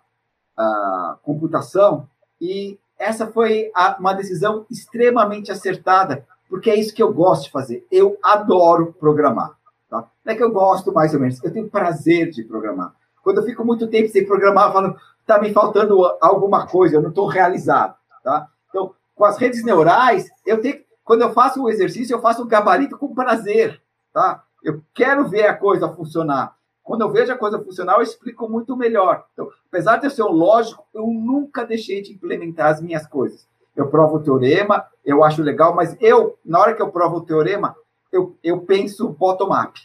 [0.57, 2.07] a computação
[2.39, 7.51] e essa foi a, uma decisão extremamente acertada, porque é isso que eu gosto de
[7.51, 7.87] fazer.
[7.89, 9.57] Eu adoro programar.
[9.91, 10.07] Tá?
[10.23, 12.93] Não é que eu gosto mais ou menos, eu tenho prazer de programar.
[13.21, 17.01] Quando eu fico muito tempo sem programar, eu falo, está me faltando alguma coisa, eu
[17.01, 17.93] não estou realizado.
[18.23, 18.47] Tá?
[18.69, 22.47] Então, com as redes neurais, eu tenho, quando eu faço o exercício, eu faço o
[22.47, 23.81] gabarito com prazer.
[24.13, 24.41] Tá?
[24.63, 26.55] Eu quero ver a coisa funcionar.
[26.81, 29.25] Quando eu vejo a coisa funcionar, eu explico muito melhor.
[29.33, 33.45] Então, apesar de eu ser um lógico, eu nunca deixei de implementar as minhas coisas.
[33.75, 37.25] Eu provo o teorema, eu acho legal, mas eu, na hora que eu provo o
[37.25, 37.75] teorema,
[38.11, 39.79] eu, eu penso bottom-up.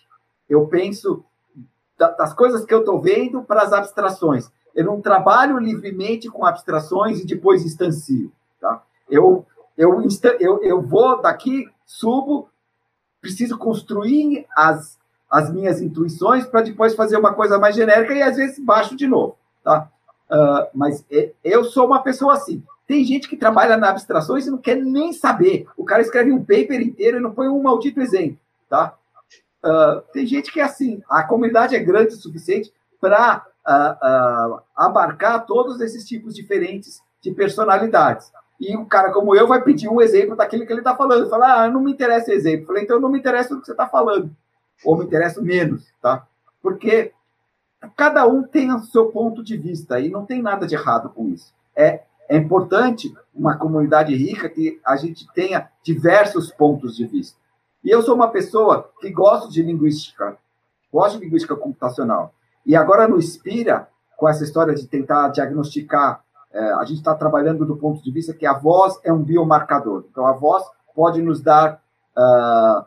[0.49, 1.25] Eu penso
[1.99, 4.51] das coisas que eu estou vendo para as abstrações.
[4.75, 8.31] Eu não trabalho livremente com abstrações e depois instancio.
[8.61, 8.83] Tá?
[9.09, 10.03] Eu, eu,
[10.39, 12.51] eu, eu vou daqui, subo,
[13.21, 14.99] preciso construir as,
[15.31, 19.07] as minhas intuições para depois fazer uma coisa mais genérica e às vezes baixo de
[19.07, 19.91] novo, tá?
[20.31, 21.05] Uh, mas
[21.43, 22.63] eu sou uma pessoa assim.
[22.87, 25.67] Tem gente que trabalha na abstrações e não quer nem saber.
[25.77, 28.95] O cara escreve um paper inteiro e não põe um maldito exemplo, tá?
[29.65, 31.03] Uh, tem gente que é assim.
[31.09, 38.31] A comunidade é grande o suficiente para uh, abarcar todos esses tipos diferentes de personalidades.
[38.61, 41.29] E um cara como eu vai pedir um exemplo daquilo que ele está falando.
[41.29, 42.67] Falar, ah, não me interessa o exemplo.
[42.67, 44.31] Falei, então não me interessa o que você está falando
[44.85, 46.27] ou me interessa menos, tá?
[46.67, 47.13] porque
[47.97, 51.29] cada um tem o seu ponto de vista e não tem nada de errado com
[51.29, 51.55] isso.
[51.77, 57.39] É, é importante uma comunidade rica que a gente tenha diversos pontos de vista.
[57.85, 60.37] E eu sou uma pessoa que gosto de linguística,
[60.93, 62.33] gosto de linguística computacional.
[62.65, 67.67] E agora no Inspira, com essa história de tentar diagnosticar, é, a gente está trabalhando
[67.67, 70.05] do ponto de vista que a voz é um biomarcador.
[70.11, 71.83] Então, a voz pode nos dar,
[72.17, 72.85] uh,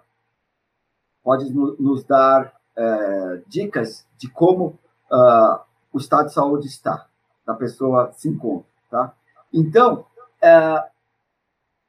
[1.23, 4.79] pode no, nos dar uh, dicas de como
[5.11, 5.59] uh,
[5.93, 7.05] o estado de saúde está,
[7.45, 8.67] da pessoa se encontra.
[8.89, 9.13] Tá?
[9.53, 10.05] Então,
[10.41, 10.83] é,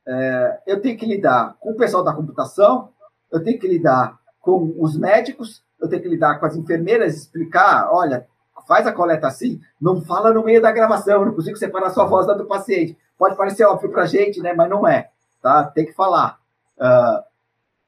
[0.07, 2.91] é, eu tenho que lidar com o pessoal da computação,
[3.31, 7.89] eu tenho que lidar com os médicos, eu tenho que lidar com as enfermeiras, explicar,
[7.93, 8.27] olha,
[8.67, 12.27] faz a coleta assim, não fala no meio da gravação, não consigo separar sua voz
[12.27, 12.97] da do paciente.
[13.19, 14.53] Pode parecer óbvio para a gente, né?
[14.53, 15.11] Mas não é,
[15.43, 15.65] tá?
[15.65, 16.39] Tem que falar.
[16.79, 17.23] Uh,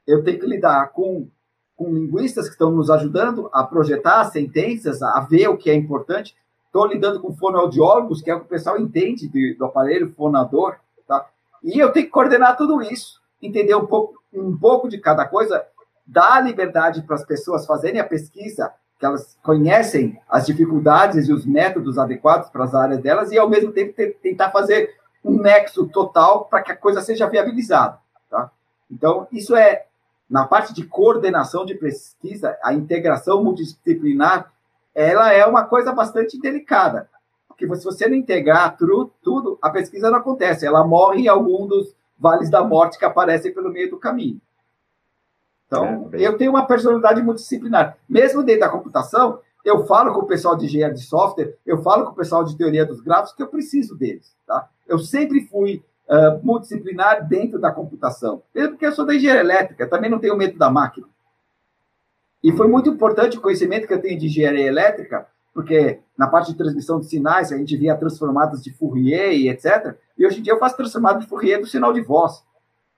[0.05, 1.27] eu tenho que lidar com,
[1.75, 6.35] com linguistas que estão nos ajudando a projetar sentenças, a ver o que é importante.
[6.73, 10.77] Estou lidando com fonoaudiólogos, que é o que o pessoal entende do, do aparelho fonador,
[11.07, 11.23] tá?
[11.63, 15.63] E eu tenho que coordenar tudo isso, entender um pouco, um pouco de cada coisa,
[16.03, 21.45] dar liberdade para as pessoas fazerem a pesquisa, que elas conhecem as dificuldades e os
[21.45, 26.45] métodos adequados para as áreas delas, e ao mesmo tempo tentar fazer um nexo total
[26.45, 27.99] para que a coisa seja viabilizada.
[28.31, 28.49] Tá?
[28.89, 29.85] Então, isso é,
[30.27, 34.51] na parte de coordenação de pesquisa, a integração multidisciplinar,
[34.93, 37.09] ela é uma coisa bastante delicada,
[37.47, 41.67] porque se você não integrar tudo, tudo, a pesquisa não acontece, ela morre em algum
[41.67, 44.39] dos vales da morte que aparecem pelo meio do caminho.
[45.67, 47.97] Então, é, eu tenho uma personalidade multidisciplinar.
[48.07, 52.05] Mesmo dentro da computação, eu falo com o pessoal de engenharia de software, eu falo
[52.05, 54.35] com o pessoal de teoria dos gráficos, que eu preciso deles.
[54.45, 54.69] Tá?
[54.87, 58.43] Eu sempre fui uh, multidisciplinar dentro da computação.
[58.53, 61.07] Mesmo porque eu sou da engenharia elétrica, também não tenho medo da máquina.
[62.43, 66.51] E foi muito importante o conhecimento que eu tenho de engenharia elétrica, porque na parte
[66.51, 69.95] de transmissão de sinais, a gente via transformadas de Fourier e etc.
[70.17, 72.43] E hoje em dia eu faço transformada de Fourier do sinal de voz.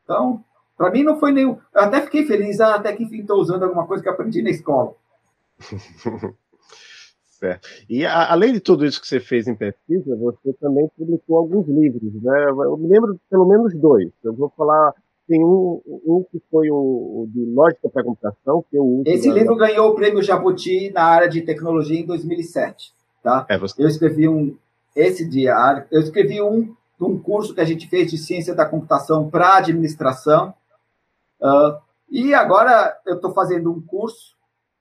[0.04, 0.44] Então,
[0.78, 1.58] para mim não foi nenhum.
[1.74, 4.50] Eu até fiquei feliz, ah, até que enfim estou usando alguma coisa que aprendi na
[4.50, 4.96] escola.
[7.40, 7.68] certo.
[7.90, 11.68] E a, além de tudo isso que você fez em pesquisa, você também publicou alguns
[11.68, 12.46] livros, né?
[12.50, 14.10] Eu me lembro de pelo menos dois.
[14.24, 14.94] Eu vou falar.
[15.28, 19.04] Tem um, um que foi o, o de lógica para computação, que eu uso.
[19.08, 23.46] Esse livro ganhou o prêmio Jabuti na área de tecnologia em 2007, tá?
[23.50, 23.82] É, você...
[23.82, 24.56] Eu escrevi um
[24.96, 25.54] esse dia,
[25.92, 30.54] eu escrevi um um curso que a gente fez de ciência da computação para administração
[31.42, 31.78] Uh,
[32.10, 34.36] e agora eu estou fazendo um curso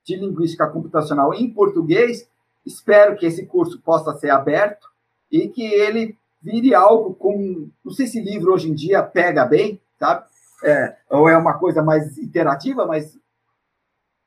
[0.04, 2.28] de linguística computacional em português.
[2.64, 4.88] Espero que esse curso possa ser aberto
[5.30, 7.68] e que ele vire algo com.
[7.84, 10.24] Não sei se livro hoje em dia pega bem, sabe?
[10.64, 13.18] É, ou é uma coisa mais interativa, mas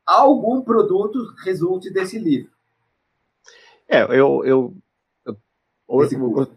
[0.06, 2.52] algum produto resulte desse livro.
[3.90, 4.46] É, eu.
[4.46, 4.76] eu,
[5.26, 5.38] eu,
[5.90, 6.48] eu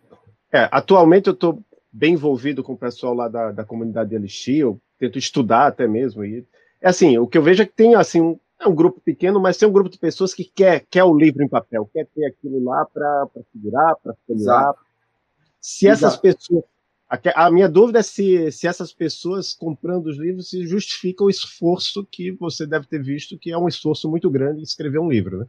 [0.53, 4.61] é, atualmente eu estou bem envolvido com o pessoal lá da, da comunidade de Elixir,
[4.61, 6.25] eu tento estudar até mesmo.
[6.25, 6.47] E,
[6.81, 9.41] é assim, o que eu vejo é que tem assim um, é um grupo pequeno,
[9.41, 12.27] mas tem um grupo de pessoas que quer, quer o livro em papel, quer ter
[12.27, 14.75] aquilo lá para segurar, para folhear.
[15.61, 16.23] Se essas Exato.
[16.23, 16.65] pessoas.
[17.35, 22.07] A, minha dúvida é se, se essas pessoas comprando os livros se justificam o esforço
[22.09, 25.47] que você deve ter visto, que é um esforço muito grande escrever um livro, né?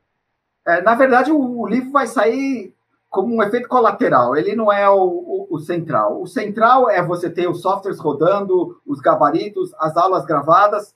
[0.65, 2.74] É, na verdade, o, o livro vai sair
[3.12, 6.21] como um efeito colateral, ele não é o, o, o, central.
[6.21, 10.95] O central é você ter os softwares rodando, os gabaritos, as aulas gravadas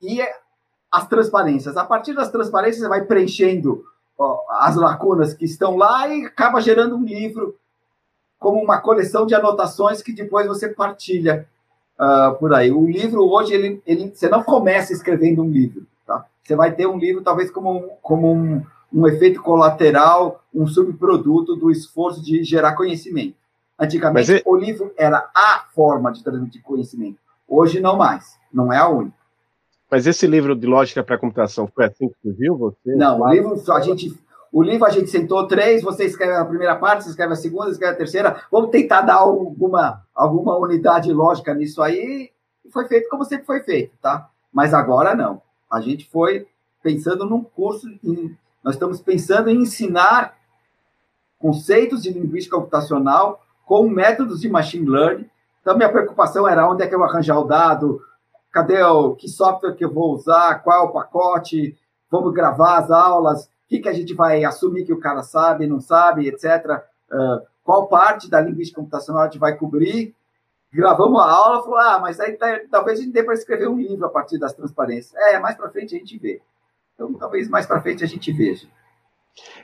[0.00, 0.20] e
[0.90, 1.76] as transparências.
[1.76, 3.84] A partir das transparências, você vai preenchendo
[4.18, 7.56] ó, as lacunas que estão lá e acaba gerando um livro
[8.42, 11.46] como uma coleção de anotações que depois você partilha
[11.98, 12.70] uh, por aí.
[12.70, 15.86] O livro hoje, ele, ele, você não começa escrevendo um livro.
[16.06, 16.26] Tá?
[16.42, 21.56] Você vai ter um livro talvez como um, como um um efeito colateral, um subproduto
[21.56, 23.34] do esforço de gerar conhecimento.
[23.78, 27.16] Antigamente, o livro era a forma de transmitir conhecimento.
[27.48, 28.38] Hoje, não mais.
[28.52, 29.16] Não é a única.
[29.90, 32.56] Mas esse livro de lógica para a computação foi assim que surgiu?
[32.56, 32.94] Você?
[32.94, 34.14] Não, o livro, a gente,
[34.52, 37.64] o livro a gente sentou três, você escreve a primeira parte, você escreve a segunda,
[37.64, 38.42] você escreve a terceira.
[38.50, 42.30] Vamos tentar dar alguma, alguma unidade lógica nisso aí.
[42.70, 44.28] Foi feito como sempre foi feito, tá?
[44.52, 45.40] Mas agora não.
[45.70, 46.46] A gente foi
[46.82, 50.34] pensando num curso em nós estamos pensando em ensinar
[51.38, 55.28] conceitos de linguística computacional com métodos de machine learning.
[55.60, 58.00] Então, minha preocupação era onde é que eu arranjar o dado,
[58.52, 61.76] cadê o que software que eu vou usar, qual o pacote,
[62.10, 65.80] vamos gravar as aulas, que, que a gente vai assumir que o cara sabe, não
[65.80, 66.82] sabe, etc.
[67.10, 70.14] Uh, qual parte da linguística computacional a gente vai cobrir.
[70.70, 73.78] Gravamos a aula, falou, ah, mas aí tá, talvez a gente dê para escrever um
[73.78, 75.14] livro a partir das transparências.
[75.14, 76.40] É, mais para frente a gente vê.
[76.94, 78.66] Então, talvez mais para frente a gente veja.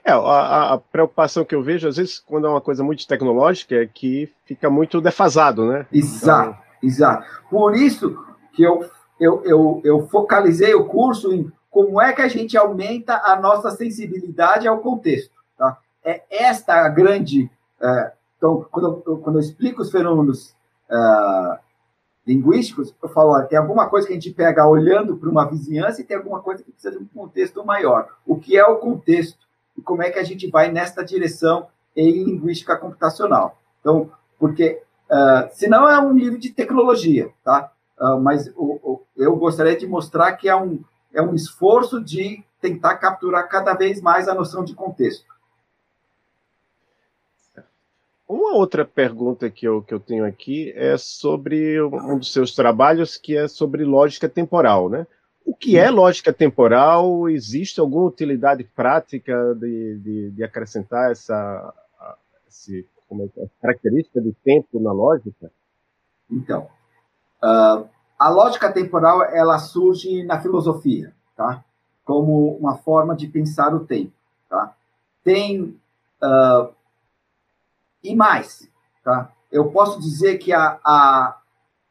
[0.04, 3.74] É, a, a, preocupação que eu vejo, às vezes, quando é uma coisa muito tecnológica,
[3.74, 5.86] é que fica muito defasado, né?
[5.92, 6.62] Exato, então...
[6.82, 7.26] exato.
[7.50, 8.16] Por isso
[8.54, 8.88] que eu,
[9.20, 13.70] eu, eu, eu focalizei o curso em como é que a gente aumenta a nossa
[13.70, 15.32] sensibilidade ao contexto.
[15.56, 15.78] Tá?
[16.04, 17.48] É esta a grande.
[17.80, 20.56] É, então, quando eu, quando eu explico os fenômenos
[20.90, 21.58] é,
[22.26, 26.04] linguísticos, eu falo, tem alguma coisa que a gente pega olhando para uma vizinhança e
[26.04, 28.08] tem alguma coisa que precisa de um contexto maior.
[28.26, 29.38] O que é o contexto?
[29.76, 33.56] E como é que a gente vai nesta direção em linguística computacional?
[33.78, 37.70] Então, porque uh, senão é um livro de tecnologia, tá?
[38.00, 42.44] Uh, mas o, o, eu gostaria de mostrar que é um, é um esforço de
[42.60, 45.26] tentar capturar cada vez mais a noção de contexto.
[48.28, 53.16] Uma outra pergunta que eu, que eu tenho aqui é sobre um dos seus trabalhos,
[53.16, 55.06] que é sobre lógica temporal, né?
[55.46, 57.26] O que é lógica temporal?
[57.30, 61.74] Existe alguma utilidade prática de, de, de acrescentar essa,
[62.46, 65.50] esse, é, é, característica de tempo na lógica?
[66.30, 66.68] Então,
[67.42, 71.62] uh, a lógica temporal ela surge na filosofia, tá?
[72.04, 74.12] Como uma forma de pensar o tempo,
[74.48, 74.74] tá?
[75.22, 75.78] Tem
[76.22, 76.74] uh,
[78.02, 78.68] e mais,
[79.04, 79.30] tá?
[79.52, 81.38] Eu posso dizer que a, a,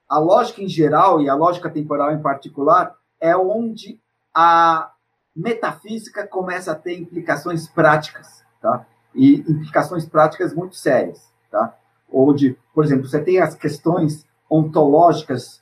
[0.09, 3.99] a lógica em geral e a lógica temporal em particular é onde
[4.33, 4.91] a
[5.35, 8.85] metafísica começa a ter implicações práticas, tá?
[9.15, 11.73] E implicações práticas muito sérias, tá?
[12.11, 15.61] Onde, por exemplo, você tem as questões ontológicas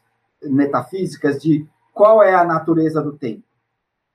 [0.50, 3.44] metafísicas de qual é a natureza do tempo.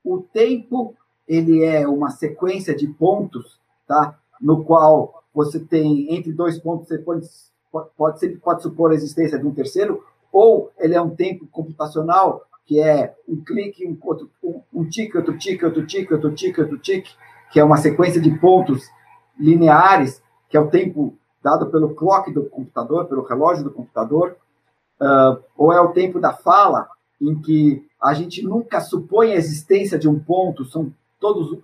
[0.04, 0.94] O tempo
[1.26, 4.18] ele é uma sequência de pontos, tá?
[4.40, 7.26] No qual você tem entre dois pontos você pode
[7.96, 12.44] pode sempre pode supor a existência de um terceiro, ou ele é um tempo computacional
[12.66, 16.60] que é um clique, um, outro, um, um tique, outro tique, outro tique, outro tique,
[16.60, 17.10] outro tique,
[17.52, 18.88] que é uma sequência de pontos
[19.38, 24.36] lineares, que é o tempo dado pelo clock do computador, pelo relógio do computador,
[25.00, 26.88] uh, ou é o tempo da fala,
[27.20, 31.58] em que a gente nunca supõe a existência de um ponto, são todos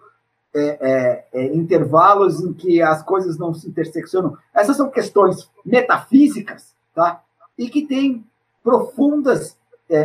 [0.55, 4.37] é, é, é, intervalos em que as coisas não se interseccionam.
[4.55, 7.23] Essas são questões metafísicas, tá?
[7.59, 8.25] E que têm
[8.63, 9.57] profundas
[9.89, 9.99] é,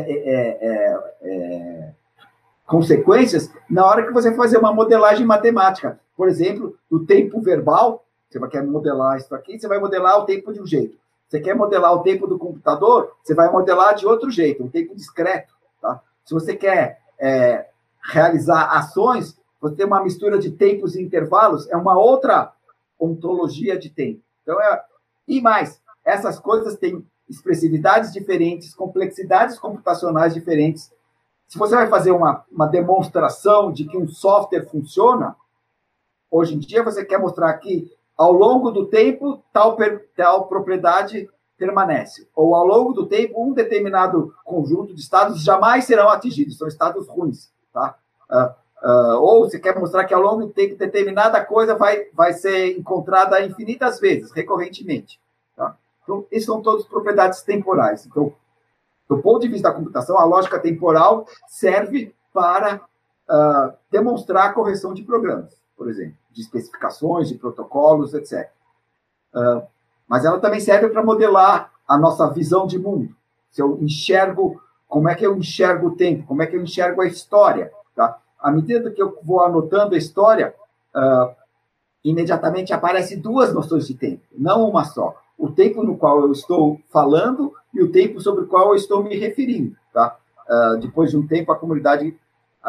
[1.23, 1.93] é,
[2.65, 5.99] consequências na hora que você fazer uma modelagem matemática.
[6.15, 10.25] Por exemplo, o tempo verbal, você vai querer modelar isso aqui, você vai modelar o
[10.25, 10.97] tempo de um jeito.
[11.31, 14.93] Você quer modelar o tempo do computador, você vai modelar de outro jeito, um tempo
[14.93, 15.53] discreto.
[15.81, 16.01] Tá?
[16.25, 17.69] Se você quer é,
[18.03, 22.51] realizar ações, você tem uma mistura de tempos e intervalos, é uma outra
[22.99, 24.19] ontologia de tempo.
[24.43, 24.83] Então, é,
[25.25, 30.91] e mais, essas coisas têm expressividades diferentes, complexidades computacionais diferentes.
[31.47, 35.33] Se você vai fazer uma, uma demonstração de que um software funciona,
[36.29, 37.89] hoje em dia você quer mostrar que
[38.21, 39.75] ao longo do tempo, tal,
[40.15, 42.27] tal propriedade permanece.
[42.35, 47.07] Ou ao longo do tempo, um determinado conjunto de estados jamais serão atingidos, são estados
[47.07, 47.51] ruins.
[47.73, 47.95] Tá?
[48.29, 52.33] Uh, uh, ou você quer mostrar que ao longo do tempo, determinada coisa vai, vai
[52.33, 55.19] ser encontrada infinitas vezes, recorrentemente.
[55.55, 55.75] Tá?
[56.03, 58.05] Então, isso são todas propriedades temporais.
[58.05, 58.31] Então,
[59.09, 62.81] do ponto de vista da computação, a lógica temporal serve para
[63.27, 68.51] uh, demonstrar a correção de programas por exemplo, de especificações, de protocolos, etc.
[69.33, 69.63] Uh,
[70.07, 73.09] mas ela também serve para modelar a nossa visão de mundo.
[73.49, 77.01] Se eu enxergo, como é que eu enxergo o tempo, como é que eu enxergo
[77.01, 77.71] a história.
[77.95, 78.19] Tá?
[78.39, 80.53] À medida que eu vou anotando a história,
[80.95, 81.33] uh,
[82.05, 85.19] imediatamente aparecem duas noções de tempo, não uma só.
[85.35, 89.03] O tempo no qual eu estou falando e o tempo sobre o qual eu estou
[89.03, 89.75] me referindo.
[89.91, 90.15] Tá?
[90.47, 92.15] Uh, depois de um tempo, a comunidade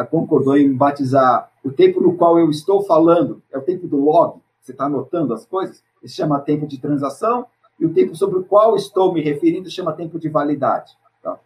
[0.08, 4.40] concordou em batizar o tempo no qual eu estou falando, é o tempo do log,
[4.60, 7.46] você está anotando as coisas, isso chama tempo de transação,
[7.78, 10.92] e o tempo sobre o qual estou me referindo chama tempo de validade.
[11.22, 11.38] Tá?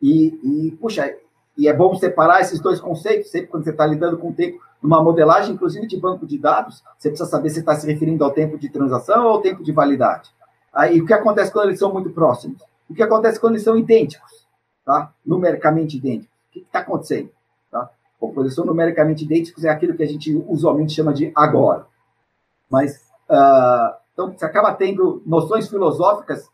[0.00, 1.16] E, e, puxa,
[1.56, 4.60] e é bom separar esses dois conceitos, sempre quando você está lidando com o tempo,
[4.82, 8.32] numa modelagem, inclusive de banco de dados, você precisa saber se está se referindo ao
[8.32, 10.30] tempo de transação ou ao tempo de validade.
[10.72, 12.60] Aí, o que acontece quando eles são muito próximos?
[12.88, 14.46] O que acontece quando eles são idênticos,
[14.84, 15.12] tá?
[15.24, 16.31] numericamente idênticos?
[16.52, 17.30] O que está acontecendo?
[17.70, 17.90] Tá?
[18.20, 21.86] Composição numericamente idênticos é aquilo que a gente usualmente chama de agora.
[22.70, 26.50] Mas, uh, então, você acaba tendo noções filosóficas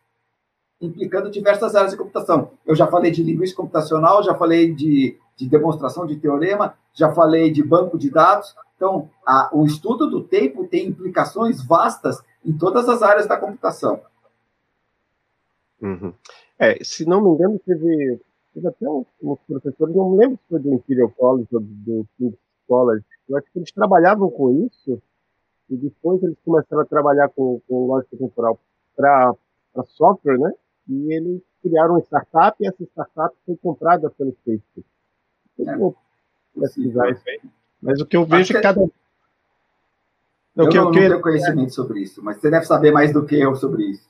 [0.81, 2.53] implicando diversas áreas de computação.
[2.65, 7.51] Eu já falei de linguística computacional, já falei de, de demonstração de teorema, já falei
[7.51, 8.55] de banco de dados.
[8.77, 14.01] Então, a, o estudo do tempo tem implicações vastas em todas as áreas da computação.
[15.83, 16.15] Uhum.
[16.57, 18.21] É, se não me engano, teve
[18.55, 22.07] teve até uns, uns, professores, não me lembro se foi do Imperial College ou do
[22.17, 25.01] King's College, eu acho que eles trabalhavam com isso,
[25.71, 28.59] e depois eles começaram a trabalhar com, com lógica temporal
[28.97, 29.35] para
[29.87, 30.53] software, né?
[30.89, 34.85] E eles criaram uma startup e essa startup foi comprada pelo Facebook.
[35.59, 35.97] Eu vou
[36.59, 37.41] pesquisar isso aí.
[37.83, 38.81] Mas o que eu vejo é cada.
[38.81, 38.91] Eu,
[40.57, 43.39] eu que, não, não tenho conhecimento sobre isso, mas você deve saber mais do que
[43.39, 44.09] eu sobre isso.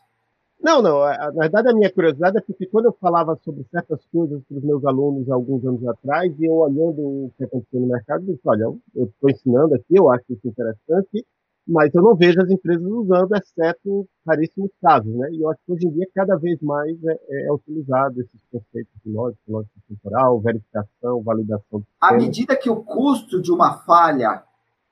[0.61, 1.01] Não, não.
[1.01, 4.65] Na verdade, a minha curiosidade é porque quando eu falava sobre certas coisas para os
[4.65, 8.49] meus alunos alguns anos atrás, e eu olhando o que aconteceu no mercado, eu disse,
[8.49, 8.63] olha,
[8.95, 11.25] eu estou ensinando aqui, eu acho isso interessante,
[11.67, 15.29] mas eu não vejo as empresas usando, exceto raríssimos casos, né?
[15.33, 18.41] E eu acho que hoje em dia cada vez mais é, é, é utilizado esses
[18.51, 21.83] conceitos de lógica, lógica temporal, verificação, validação.
[22.01, 24.43] À medida que o custo de uma falha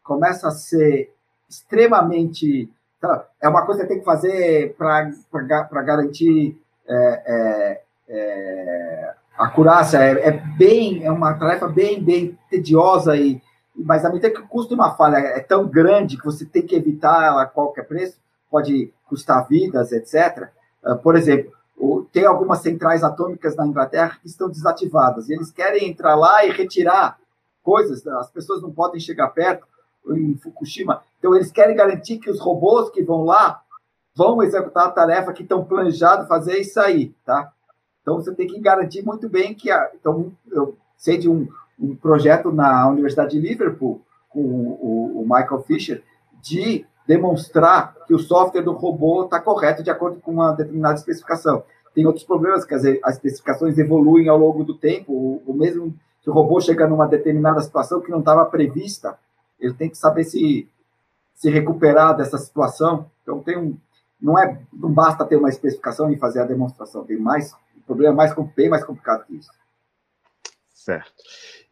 [0.03, 1.13] começa a ser
[1.49, 2.71] extremamente
[3.41, 9.15] é uma coisa que tem que fazer para garantir é, é, é.
[9.99, 13.43] É, é, bem, é uma tarefa bem, bem tediosa e
[13.77, 16.63] mas à medida que o custo de uma falha é tão grande que você tem
[16.63, 18.19] que evitar ela a qualquer preço,
[18.51, 20.49] pode custar vidas, etc.
[20.83, 21.53] Ah, por exemplo,
[22.11, 25.29] tem algumas centrais atômicas na Inglaterra que estão desativadas.
[25.29, 27.19] E eles querem entrar lá e retirar
[27.63, 28.07] coisas.
[28.07, 29.67] As pessoas não podem chegar perto
[30.15, 31.03] em Fukushima.
[31.19, 33.63] Então, eles querem garantir que os robôs que vão lá
[34.15, 37.53] vão executar a tarefa que estão planejados fazer e sair, tá?
[38.03, 39.71] Então, você tem que garantir muito bem que...
[39.71, 41.49] A, então, eu sei de um,
[41.79, 46.03] um projeto na Universidade de Liverpool, com o, o Michael Fisher,
[46.43, 51.63] de demonstrar que o software do robô está correto de acordo com uma determinada especificação.
[51.95, 55.95] Tem outros problemas, quer dizer, as especificações evoluem ao longo do tempo, o, o mesmo
[56.27, 59.17] se o robô chega numa determinada situação que não estava prevista,
[59.59, 60.69] ele tem que saber se,
[61.35, 63.11] se recuperar dessa situação.
[63.23, 63.77] Então, tem um,
[64.21, 68.15] não, é, não basta ter uma especificação e fazer a demonstração, tem mais, o problema
[68.15, 69.51] é mais, bem mais complicado que isso.
[70.87, 71.15] Certo.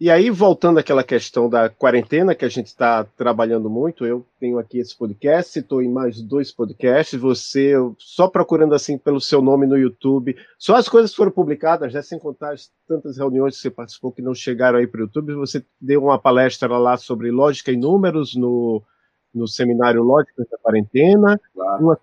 [0.01, 4.59] E aí, voltando àquela questão da quarentena, que a gente está trabalhando muito, eu tenho
[4.59, 9.69] aqui esse podcast, estou em mais dois podcasts, você, só procurando assim pelo seu nome
[9.69, 13.71] no YouTube, só as coisas foram publicadas, né, sem contar as tantas reuniões que você
[13.71, 17.71] participou que não chegaram aí para o YouTube, você deu uma palestra lá sobre lógica
[17.71, 18.83] e números no,
[19.33, 21.85] no seminário Lógica da Quarentena, claro.
[21.85, 22.01] uma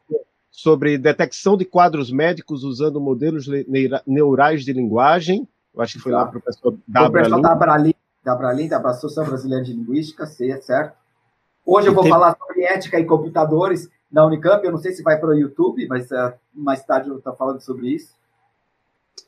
[0.50, 3.50] sobre detecção de quadros médicos usando modelos
[4.08, 7.94] neurais de linguagem, eu acho que foi lá para o professor da Abralim.
[8.24, 10.96] Da Abralim, da Associação Brasileira de Linguística, é certo?
[11.66, 12.14] Hoje eu vou teve...
[12.14, 14.64] falar sobre ética e computadores na Unicamp.
[14.64, 17.62] Eu não sei se vai para o YouTube, mas uh, mais tarde eu estou falando
[17.62, 18.14] sobre isso.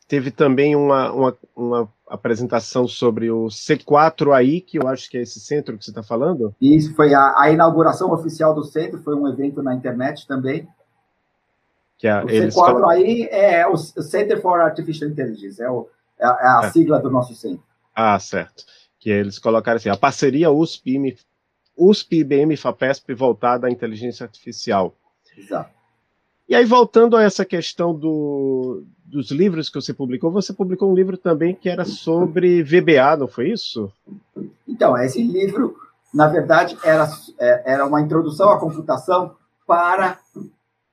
[0.07, 5.39] Teve também uma, uma, uma, apresentação sobre o C4AI, que eu acho que é esse
[5.39, 6.53] centro que você está falando.
[6.61, 10.67] Isso, foi a, a, inauguração oficial do centro, foi um evento na internet também.
[11.97, 15.87] Que é, o C4AI é o Center for Artificial Intelligence, é o,
[16.23, 16.71] é, é a é.
[16.71, 17.63] sigla do nosso centro.
[17.93, 18.65] Ah, certo.
[18.99, 21.17] Que eles colocaram assim, a parceria USP,
[21.77, 24.95] USP IBM FAPESP voltada à inteligência artificial.
[25.37, 25.71] Exato.
[26.47, 30.95] E aí, voltando a essa questão do, dos livros que você publicou, você publicou um
[30.95, 33.91] livro também que era sobre VBA, não foi isso?
[34.67, 35.75] Então, esse livro,
[36.13, 37.07] na verdade, era,
[37.39, 40.19] era uma introdução à computação para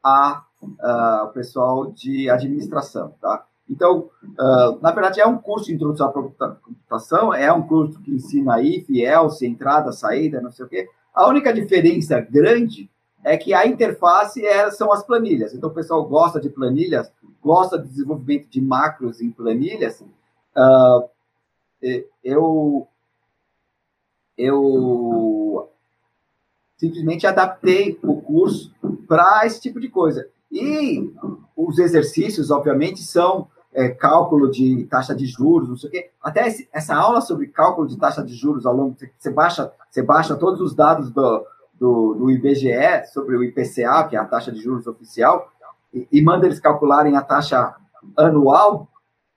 [0.02, 0.44] a,
[0.80, 3.44] a, o pessoal de administração, tá?
[3.70, 8.10] Então, uh, na verdade, é um curso de introdução à computação, é um curso que
[8.12, 10.88] ensina if, else, entrada, saída, não sei o quê.
[11.14, 12.90] A única diferença grande
[13.22, 15.54] é que a interface é, são as planilhas.
[15.54, 20.00] Então, o pessoal gosta de planilhas, gosta do desenvolvimento de macros em planilhas.
[20.00, 21.08] Uh,
[22.24, 22.88] eu,
[24.36, 25.70] eu
[26.76, 28.74] simplesmente adaptei o curso
[29.06, 30.28] para esse tipo de coisa.
[30.50, 31.12] E
[31.56, 36.10] os exercícios, obviamente, são é, cálculo de taxa de juros, não sei o quê.
[36.22, 40.02] Até esse, essa aula sobre cálculo de taxa de juros ao longo, você baixa, você
[40.02, 41.46] baixa todos os dados do,
[41.78, 45.50] do, do IBGE sobre o IPCA, que é a taxa de juros oficial,
[45.94, 47.74] e, e manda eles calcularem a taxa
[48.16, 48.88] anual.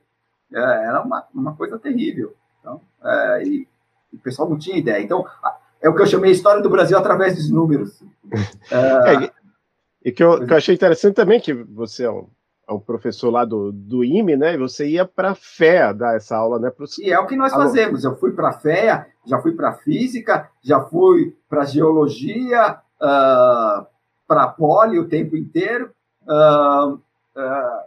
[0.54, 2.36] É, era uma, uma coisa terrível.
[2.60, 3.68] Então, é, e,
[4.12, 5.02] e, o pessoal não tinha ideia.
[5.02, 5.26] Então,
[5.82, 8.02] é o que eu chamei a história do Brasil através dos números.
[8.72, 9.32] É,
[10.04, 12.28] e que eu, que eu achei interessante também que você é um
[12.70, 14.58] um professor lá do, do IME, né?
[14.58, 16.70] Você ia para a FEA dar essa aula, né?
[16.70, 16.98] Pros...
[16.98, 18.04] E é o que nós fazemos.
[18.04, 23.86] Eu fui para a FEA, já fui para física, já fui para geologia, uh,
[24.28, 25.92] para poli o tempo inteiro.
[26.24, 27.84] Uh, uh,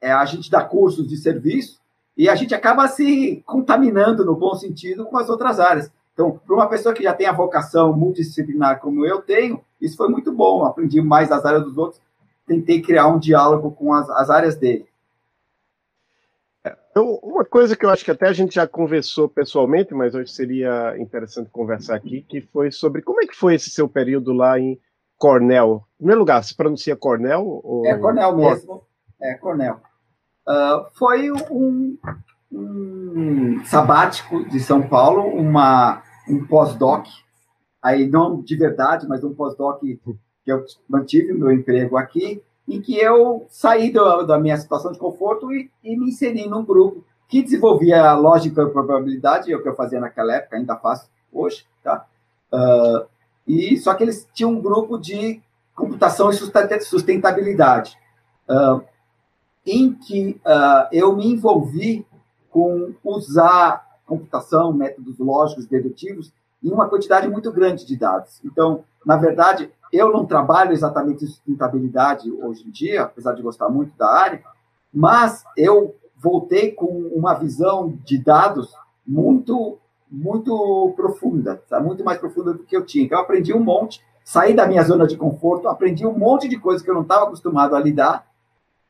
[0.00, 1.80] é, a gente dá cursos de serviço
[2.16, 5.90] e a gente acaba se contaminando, no bom sentido, com as outras áreas.
[6.12, 10.08] Então, para uma pessoa que já tem a vocação multidisciplinar como eu tenho, isso foi
[10.08, 10.64] muito bom.
[10.64, 12.00] Aprendi mais das áreas dos outros
[12.46, 14.90] tentei criar um diálogo com as, as áreas dele.
[16.90, 20.32] Então, uma coisa que eu acho que até a gente já conversou pessoalmente, mas hoje
[20.32, 24.58] seria interessante conversar aqui, que foi sobre como é que foi esse seu período lá
[24.58, 24.78] em
[25.16, 25.84] Cornell.
[25.94, 27.60] Em primeiro lugar, se pronuncia Cornell?
[27.62, 27.86] Ou...
[27.86, 28.82] É Cornell mesmo.
[29.22, 29.80] É Cornell.
[30.48, 31.96] Uh, foi um,
[32.50, 37.06] um, sabático de São Paulo, uma, um pós-doc,
[37.80, 39.80] aí não de verdade, mas um pós-doc
[40.44, 44.98] que eu mantive meu emprego aqui, em que eu saí do, da minha situação de
[44.98, 49.68] conforto e, e, me inseri num grupo que desenvolvia lógica e probabilidade, é o que
[49.68, 52.06] eu fazia naquela época, ainda faço hoje, tá?
[52.52, 53.06] Uh,
[53.46, 55.40] e só que eles tinham um grupo de
[55.74, 57.96] computação e sustentabilidade,
[58.48, 58.82] uh,
[59.64, 62.06] em que uh, eu me envolvi
[62.50, 66.32] com usar computação, métodos lógicos dedutivos
[66.62, 68.40] em uma quantidade muito grande de dados.
[68.44, 73.96] Então, na verdade, eu não trabalho exatamente sustentabilidade hoje em dia, apesar de gostar muito
[73.96, 74.42] da área,
[74.92, 78.72] mas eu voltei com uma visão de dados
[79.06, 79.78] muito
[80.12, 81.78] muito profunda, tá?
[81.78, 83.04] muito mais profunda do que eu tinha.
[83.04, 86.58] Então, eu aprendi um monte, saí da minha zona de conforto, aprendi um monte de
[86.58, 88.26] coisas que eu não estava acostumado a lidar,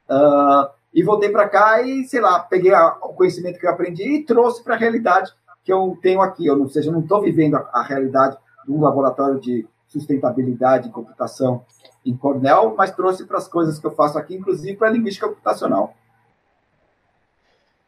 [0.09, 4.03] uh, e voltei para cá e, sei lá, peguei a, o conhecimento que eu aprendi
[4.03, 5.33] e trouxe para a realidade
[5.65, 6.47] que eu tenho aqui.
[6.47, 10.93] Eu não seja, não estou vivendo a, a realidade de um laboratório de sustentabilidade e
[10.93, 11.65] computação
[12.07, 15.29] em Cornell, mas trouxe para as coisas que eu faço aqui, inclusive para a linguística
[15.29, 15.95] computacional.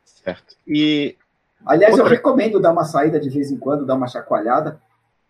[0.04, 0.56] Certo.
[0.66, 1.16] E
[1.64, 2.08] aliás, Outra...
[2.08, 4.80] eu recomendo dar uma saída de vez em quando, dar uma chacoalhada.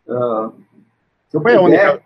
[0.06, 0.52] Uh,
[1.28, 1.56] se eu foi, puder...
[1.56, 2.02] a única,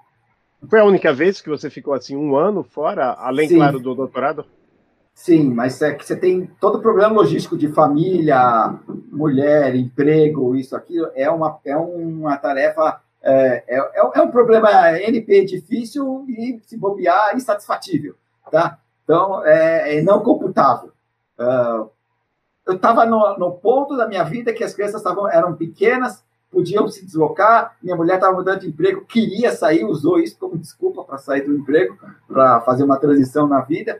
[0.68, 3.56] foi a única vez que você ficou assim um ano fora, além, Sim.
[3.56, 4.44] claro, do doutorado?
[5.16, 8.78] Sim, mas é que você tem todo o problema logístico de família,
[9.10, 14.68] mulher, emprego, isso aqui é uma, é uma tarefa é, é, é, um problema
[15.00, 18.14] NP difícil e, se bobear, insatisfatível.
[18.52, 18.78] Tá?
[19.02, 20.92] Então, é, é não computável.
[21.38, 21.90] Uh,
[22.66, 26.86] eu estava no, no, ponto da minha vida que as crianças tavam, eram pequenas, podiam
[26.88, 31.16] se deslocar, minha mulher estava mudando de emprego, queria sair, usou isso como desculpa para
[31.16, 31.98] sair do emprego,
[32.28, 33.98] para fazer uma transição na vida,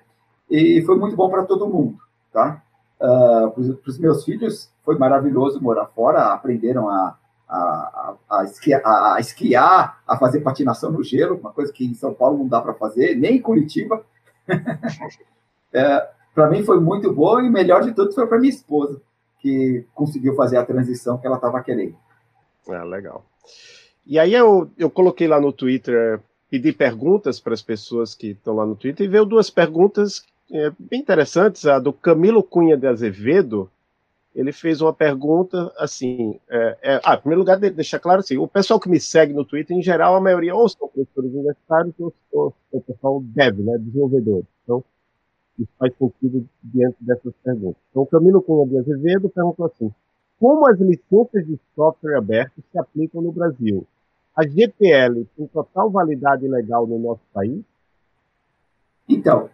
[0.51, 1.99] e foi muito bom para todo mundo.
[2.33, 2.63] Tá?
[3.01, 7.17] Uh, para os meus filhos, foi maravilhoso morar fora, aprenderam a
[7.49, 12.13] a, a, esquiar, a, esquiar, a fazer patinação no gelo, uma coisa que em São
[12.13, 14.05] Paulo não dá para fazer, nem em Curitiba.
[15.73, 19.01] é, para mim foi muito bom e melhor de tudo foi para minha esposa,
[19.41, 21.97] que conseguiu fazer a transição que ela estava querendo.
[22.69, 23.25] Ah, legal.
[24.05, 26.21] E aí eu, eu coloquei lá no Twitter,
[26.51, 30.71] pedi perguntas para as pessoas que estão lá no Twitter e veio duas perguntas é,
[30.79, 31.67] bem interessantes.
[31.67, 33.71] A do Camilo Cunha de Azevedo,
[34.35, 36.39] ele fez uma pergunta assim.
[36.49, 39.45] É, é, ah, em primeiro lugar, deixar claro assim: o pessoal que me segue no
[39.45, 43.79] Twitter, em geral, a maioria ou são professores universitários ou, ou, o pessoal dev, né,
[43.79, 44.47] desenvolvedores.
[44.63, 44.85] Então,
[45.59, 47.81] isso faz sentido diante dessas perguntas.
[47.91, 49.93] Então, o Camilo Cunha de Azevedo perguntou assim:
[50.39, 53.87] como as licenças de software aberto se aplicam no Brasil?
[54.37, 57.65] A GPL tem total validade legal no nosso país?
[59.09, 59.49] Então,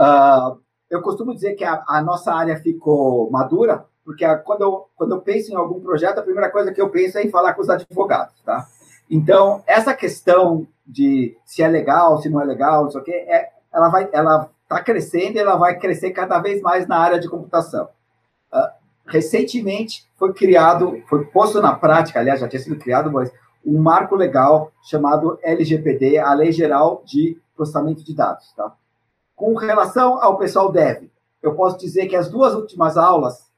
[0.00, 0.58] uh,
[0.90, 5.14] eu costumo dizer que a, a nossa área ficou madura porque a, quando, eu, quando
[5.16, 7.60] eu penso em algum projeto, a primeira coisa que eu penso é em falar com
[7.60, 8.66] os advogados, tá?
[9.10, 13.12] Então, essa questão de se é legal, se não é legal, não sei o quê,
[13.28, 17.20] é, ela vai, ela está crescendo e ela vai crescer cada vez mais na área
[17.20, 17.90] de computação.
[18.50, 18.70] Uh,
[19.06, 23.30] recentemente foi criado, foi posto na prática, aliás, já tinha sido criado, mas
[23.62, 28.74] um marco legal chamado LGPD, a Lei Geral de Processamento de Dados, tá?
[29.38, 31.08] Com relação ao pessoal dev,
[31.40, 33.48] eu posso dizer que as duas últimas aulas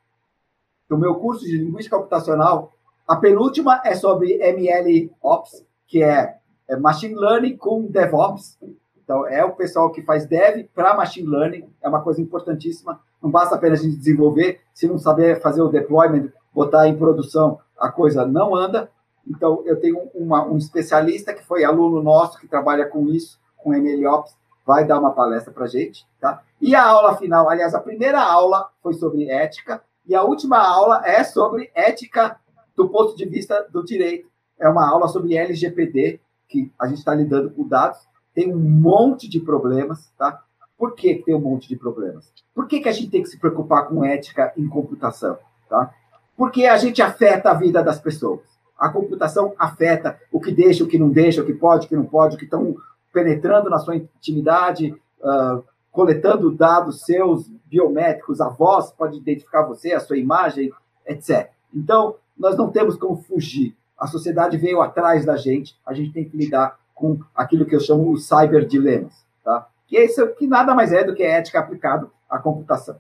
[0.87, 2.75] do meu curso de linguística computacional,
[3.09, 6.37] a penúltima é sobre ML Ops, que é,
[6.69, 8.59] é Machine Learning com DevOps.
[9.03, 13.01] Então, é o pessoal que faz dev para machine learning, é uma coisa importantíssima.
[13.23, 17.59] Não basta apenas a gente desenvolver, se não saber fazer o deployment, botar em produção,
[17.79, 18.91] a coisa não anda.
[19.27, 23.73] Então, eu tenho uma, um especialista que foi aluno nosso, que trabalha com isso, com
[23.73, 24.37] MLOps,
[24.71, 26.07] vai dar uma palestra para gente.
[26.21, 26.43] Tá?
[26.61, 31.03] E a aula final, aliás, a primeira aula foi sobre ética, e a última aula
[31.05, 32.39] é sobre ética
[32.77, 34.29] do ponto de vista do direito.
[34.61, 37.99] É uma aula sobre LGPD, que a gente está lidando com dados.
[38.33, 40.41] Tem um monte de problemas, tá?
[40.79, 42.33] Por que tem um monte de problemas?
[42.55, 45.37] Por que, que a gente tem que se preocupar com ética em computação?
[45.69, 45.93] Tá?
[46.37, 48.41] Porque a gente afeta a vida das pessoas.
[48.79, 51.97] A computação afeta o que deixa, o que não deixa, o que pode, o que
[51.97, 52.77] não pode, o que estão
[53.13, 60.01] penetrando na sua intimidade, uh, coletando dados seus biométricos, a voz pode identificar você, a
[60.01, 60.73] sua imagem,
[61.07, 61.51] etc.
[61.75, 63.77] Então, nós não temos como fugir.
[63.99, 67.81] A sociedade veio atrás da gente, a gente tem que lidar com aquilo que eu
[67.81, 69.13] chamo os cyberdilemas,
[69.45, 69.67] tá?
[69.87, 72.97] que, esse, que nada mais é do que ética aplicada à computação.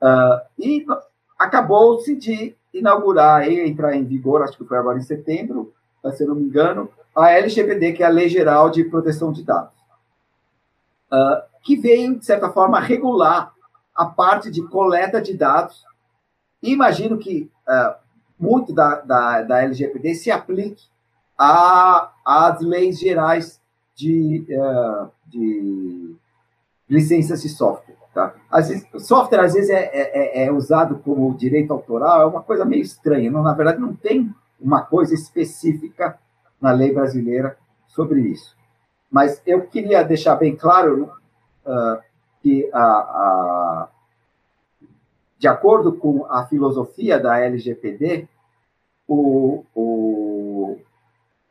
[0.00, 0.84] Uh, e
[1.38, 5.72] acabou-se de inaugurar e entrar em vigor, acho que foi agora em setembro,
[6.10, 9.42] se eu não me engano, a LGPD, que é a Lei Geral de Proteção de
[9.42, 9.74] Dados,
[11.12, 13.52] uh, que veio, de certa forma, regular
[13.94, 15.84] a parte de coleta de dados.
[16.62, 17.94] E imagino que uh,
[18.38, 20.84] muito da, da, da, LGPD se aplique
[21.38, 23.60] às leis gerais
[23.94, 26.16] de, uh, de
[26.88, 27.96] licenças de software.
[28.14, 28.34] Tá?
[28.50, 32.64] Às vezes, software, às vezes, é, é, é, usado como direito autoral, é uma coisa
[32.64, 33.30] meio estranha.
[33.30, 36.18] Não, na verdade, não tem uma coisa específica
[36.62, 37.58] na lei brasileira
[37.88, 38.56] sobre isso.
[39.10, 41.10] Mas eu queria deixar bem claro
[41.66, 42.00] uh,
[42.40, 43.88] que, a, a,
[45.38, 48.28] de acordo com a filosofia da LGPD,
[49.06, 50.78] o, o,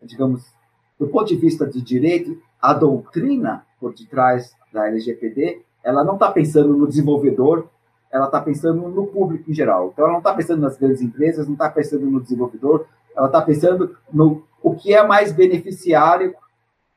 [0.02, 0.50] digamos,
[0.98, 6.32] do ponto de vista de direito, a doutrina por detrás da LGPD, ela não está
[6.32, 7.68] pensando no desenvolvedor,
[8.12, 9.90] ela está pensando no público em geral.
[9.92, 12.86] Então, ela não está pensando nas grandes empresas, não está pensando no desenvolvedor,
[13.16, 16.36] ela está pensando no o que é mais beneficiário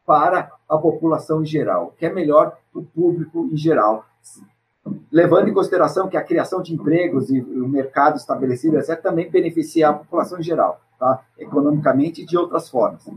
[0.06, 4.04] para a população em geral, o que é melhor para o público em geral,
[5.10, 9.88] levando em consideração que a criação de empregos e o mercado estabelecido etc, também beneficia
[9.88, 11.24] a população em geral, tá?
[11.38, 13.08] economicamente e de outras formas.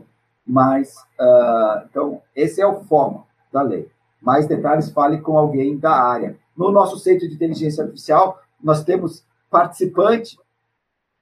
[0.45, 3.89] Mas, uh, então, esse é o foco da lei.
[4.21, 6.37] Mais detalhes, fale com alguém da área.
[6.55, 10.39] No nosso centro de inteligência artificial, nós temos participante,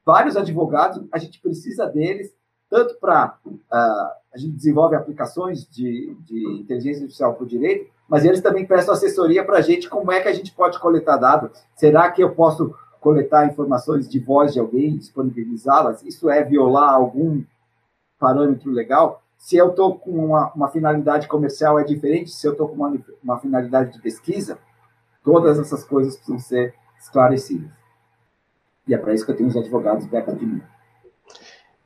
[0.06, 2.32] vários advogados, a gente precisa deles,
[2.70, 3.38] tanto para.
[3.46, 8.66] Uh, a gente desenvolve aplicações de, de inteligência artificial para o direito, mas eles também
[8.66, 11.52] prestam assessoria para a gente como é que a gente pode coletar dados.
[11.74, 16.04] Será que eu posso coletar informações de voz de alguém, disponibilizá-las?
[16.04, 17.44] Isso é violar algum
[18.20, 19.22] parâmetro legal?
[19.38, 22.32] Se eu estou com uma, uma, finalidade comercial, é diferente.
[22.32, 22.94] Se eu estou com uma,
[23.24, 24.58] uma finalidade de pesquisa,
[25.24, 27.70] todas essas coisas precisam ser esclarecidas.
[28.88, 30.62] E é para isso que eu tenho os advogados perto de mim.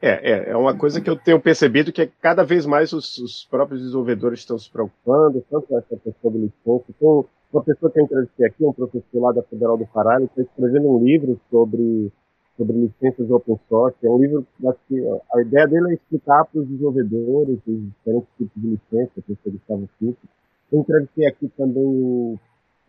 [0.02, 3.18] É, é, é uma coisa que eu tenho percebido que é cada vez mais os,
[3.18, 6.94] os próprios desenvolvedores estão se preocupando, tanto essa questão do licença.
[6.98, 10.26] Tem uma pessoa que eu entrevistei aqui, um professor lá da Federal do Pará, ele
[10.26, 12.14] está escrevendo um livro sobre,
[12.56, 13.98] sobre licenças open source.
[14.02, 14.48] É um livro
[14.88, 19.36] que a ideia dele é explicar para os desenvolvedores os diferentes tipos de licença, que
[19.36, 20.28] você estava físico.
[20.72, 22.40] Eu entrevistei aqui também o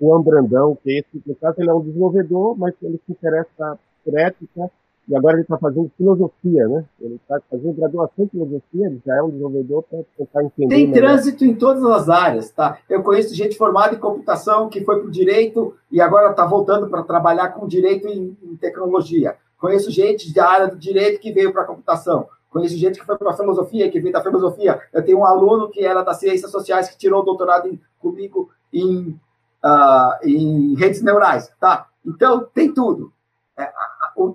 [0.00, 4.16] Juan Brandão, que esse, no caso ele é um desenvolvedor, mas ele se interessa por
[4.16, 4.70] ética
[5.10, 6.84] e agora ele está fazendo filosofia, né?
[7.00, 10.72] Ele está fazendo graduação em filosofia, ele já é um desenvolvedor para tentar entender.
[10.72, 11.08] Tem melhor.
[11.08, 12.78] trânsito em todas as áreas, tá?
[12.88, 16.88] Eu conheço gente formada em computação que foi para o direito e agora está voltando
[16.88, 19.34] para trabalhar com direito em, em, tecnologia.
[19.58, 22.28] Conheço gente da área do direito que veio para a computação.
[22.48, 24.80] Conheço gente que foi para a filosofia, que veio da filosofia.
[24.92, 28.48] Eu tenho um aluno que era das ciências sociais que tirou o doutorado em, comigo
[28.72, 29.18] em,
[29.64, 31.88] uh, em redes neurais, tá?
[32.06, 33.12] Então, tem tudo.
[33.58, 33.68] É,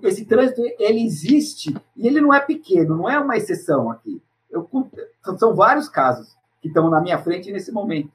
[0.04, 4.22] esse trânsito ele existe e ele não é pequeno, não é uma exceção aqui.
[4.50, 4.68] Eu,
[5.38, 8.10] são vários casos que estão na minha frente nesse momento.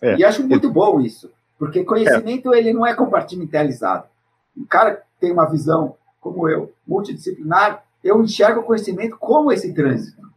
[0.00, 0.16] É.
[0.16, 2.58] E acho muito bom isso, porque conhecimento é.
[2.58, 4.06] ele não é compartimentalizado.
[4.56, 10.29] O cara tem uma visão como eu, multidisciplinar, eu enxergo o conhecimento como esse trânsito?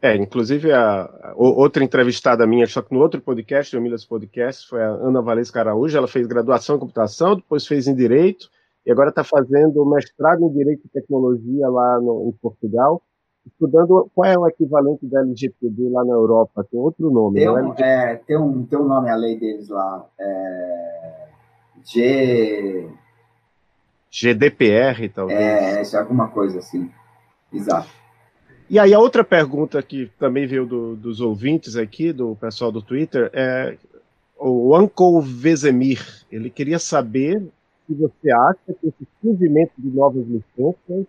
[0.00, 4.68] É, inclusive a, a, outra entrevistada minha, só que no outro podcast, o Milas Podcast,
[4.68, 8.48] foi a Ana Valesca Araújo, ela fez graduação em computação, depois fez em Direito,
[8.86, 13.02] e agora está fazendo mestrado em Direito e Tecnologia lá no, em Portugal,
[13.44, 17.74] estudando qual é o equivalente da LGPD lá na Europa, tem outro nome, tem um,
[17.74, 21.28] é, tem um, tem um nome a lei deles lá, é,
[21.84, 22.88] G...
[24.10, 25.38] GDPR, talvez.
[25.92, 26.88] É, é alguma coisa assim,
[27.52, 27.88] exato.
[28.70, 32.82] E aí a outra pergunta que também veio do, dos ouvintes aqui, do pessoal do
[32.82, 33.76] Twitter, é
[34.38, 36.04] o Uncle Vezemir.
[36.30, 37.42] Ele queria saber
[37.86, 41.06] se você acha que esse surgimento de novas licenças,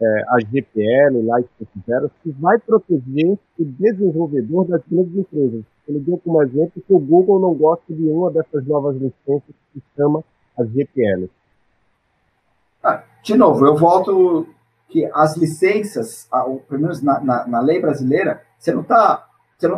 [0.00, 1.18] é, a GPL,
[1.58, 5.64] que fizeram, se vai proteger o desenvolvedor das grandes empresas.
[5.88, 9.80] Ele deu como exemplo que o Google não gosta de uma dessas novas licenças que
[9.80, 10.22] se chama
[10.56, 11.28] a GPL.
[12.84, 14.46] Ah, de novo, eu volto
[14.88, 16.28] que as licenças,
[16.68, 19.28] pelo menos na, na, na lei brasileira, você não está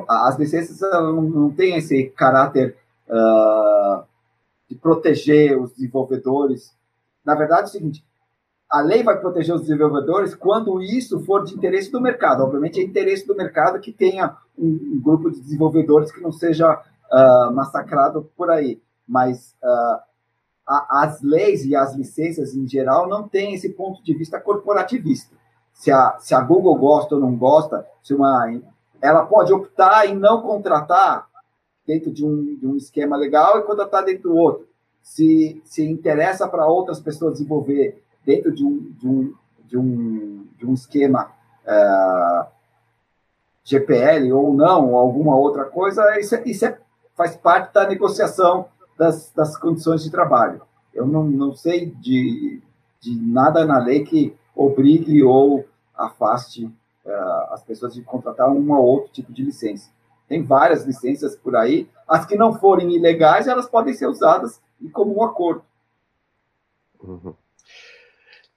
[0.09, 2.77] as licenças não, não têm esse caráter
[3.09, 4.05] uh,
[4.69, 6.77] de proteger os desenvolvedores.
[7.25, 8.05] Na verdade, é o seguinte:
[8.71, 12.43] a lei vai proteger os desenvolvedores quando isso for de interesse do mercado.
[12.43, 16.75] Obviamente, é interesse do mercado que tenha um, um grupo de desenvolvedores que não seja
[16.75, 18.83] uh, massacrado por aí.
[19.09, 20.10] Mas uh,
[20.67, 25.35] a, as leis e as licenças em geral não têm esse ponto de vista corporativista.
[25.73, 28.61] Se a, se a Google gosta ou não gosta, se uma,
[29.01, 31.29] ela pode optar em não contratar
[31.87, 34.69] dentro de um, de um esquema legal e contratar dentro do outro.
[35.03, 39.35] Se, se interessa para outras pessoas desenvolver dentro de um, de um,
[39.65, 41.33] de um, de um esquema
[41.67, 42.47] é,
[43.65, 46.79] GPL ou não, ou alguma outra coisa, isso, é, isso é,
[47.17, 48.67] faz parte da negociação
[49.01, 50.61] das, das condições de trabalho.
[50.93, 52.61] Eu não, não sei de,
[53.01, 58.85] de nada na lei que obrigue ou afaste uh, as pessoas de contratar um ou
[58.85, 59.91] outro tipo de licença.
[60.29, 61.89] Tem várias licenças por aí.
[62.07, 65.65] As que não forem ilegais, elas podem ser usadas em comum acordo.
[67.03, 67.35] Uhum.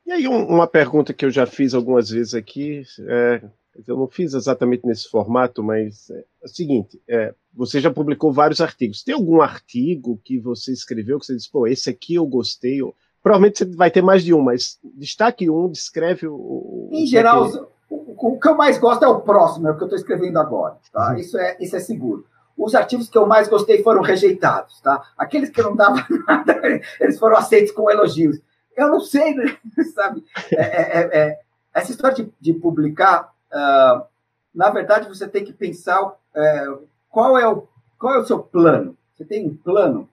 [0.06, 3.42] E aí, um, uma pergunta que eu já fiz algumas vezes aqui, é,
[3.88, 8.32] eu não fiz exatamente nesse formato, mas é, é o seguinte: é, você já publicou
[8.32, 9.04] vários artigos.
[9.04, 12.80] Tem algum artigo que você escreveu que você disse, pô, esse aqui eu gostei?
[13.22, 16.90] Provavelmente você vai ter mais de um, mas destaque um, descreve o.
[16.92, 17.48] Em geral,
[17.90, 20.40] o, o, que eu mais gosto é o próximo, é o que eu estou escrevendo
[20.40, 20.78] agora.
[20.92, 21.12] Tá?
[21.12, 21.18] Uhum.
[21.18, 22.26] Isso, é, isso é seguro.
[22.58, 25.04] Os artigos que eu mais gostei foram rejeitados, tá?
[25.18, 26.62] Aqueles que não davam nada,
[27.00, 28.40] eles foram aceitos com elogios.
[28.76, 29.58] Eu não sei, né?
[29.94, 30.24] sabe?
[30.52, 31.40] É, é, é, é,
[31.74, 34.04] essa história de, de publicar, uh,
[34.54, 37.68] na verdade, você tem que pensar uh, qual, é o,
[38.00, 38.98] qual é o seu plano.
[39.14, 40.10] Você tem um plano?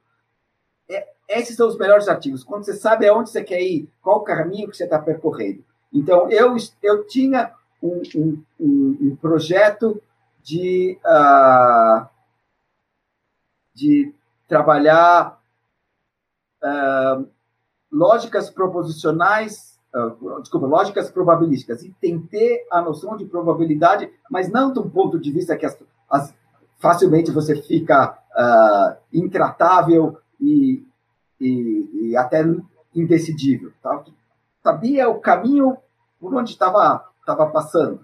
[0.87, 2.45] É, esses são os melhores artigos.
[2.45, 5.65] Quando você sabe aonde você quer ir, qual o caminho que você está percorrendo.
[5.91, 10.01] Então, eu, eu tinha um, um, um, um projeto
[10.43, 12.07] de, uh,
[13.75, 14.15] de
[14.47, 15.41] trabalhar
[16.63, 17.27] uh,
[17.91, 24.71] lógicas proposicionais, uh, desculpa, lógicas probabilísticas, e tem ter a noção de probabilidade, mas não
[24.71, 25.79] do ponto de vista que as,
[26.11, 26.35] as,
[26.81, 30.85] facilmente você fica uh, intratável e,
[31.41, 32.45] e, e, até
[32.95, 33.70] indecidível.
[33.83, 34.03] Tá?
[34.62, 35.76] Sabia o caminho
[36.18, 37.05] por onde estava
[37.53, 38.01] passando.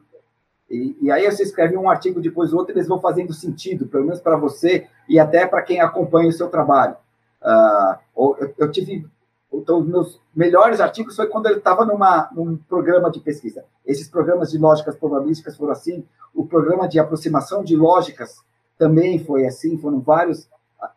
[0.70, 4.20] E, e, aí você escreve um artigo, depois outro, eles vão fazendo sentido, pelo menos
[4.20, 6.96] para você e até para quem acompanha o seu trabalho.
[7.42, 9.06] Uh, eu, eu, tive
[9.52, 13.64] então, os meus melhores artigos foi quando ele estava num programa de pesquisa.
[13.86, 16.04] Esses programas de lógicas probabilísticas foram assim,
[16.34, 18.44] o programa de aproximação de lógicas
[18.78, 20.48] também foi assim, foram vários.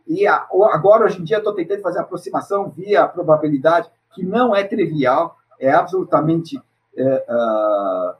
[0.08, 4.64] E a, agora, hoje em dia, estou tentando fazer aproximação via probabilidade, que não é
[4.64, 6.62] trivial, é absolutamente.
[6.98, 8.16] É, uh,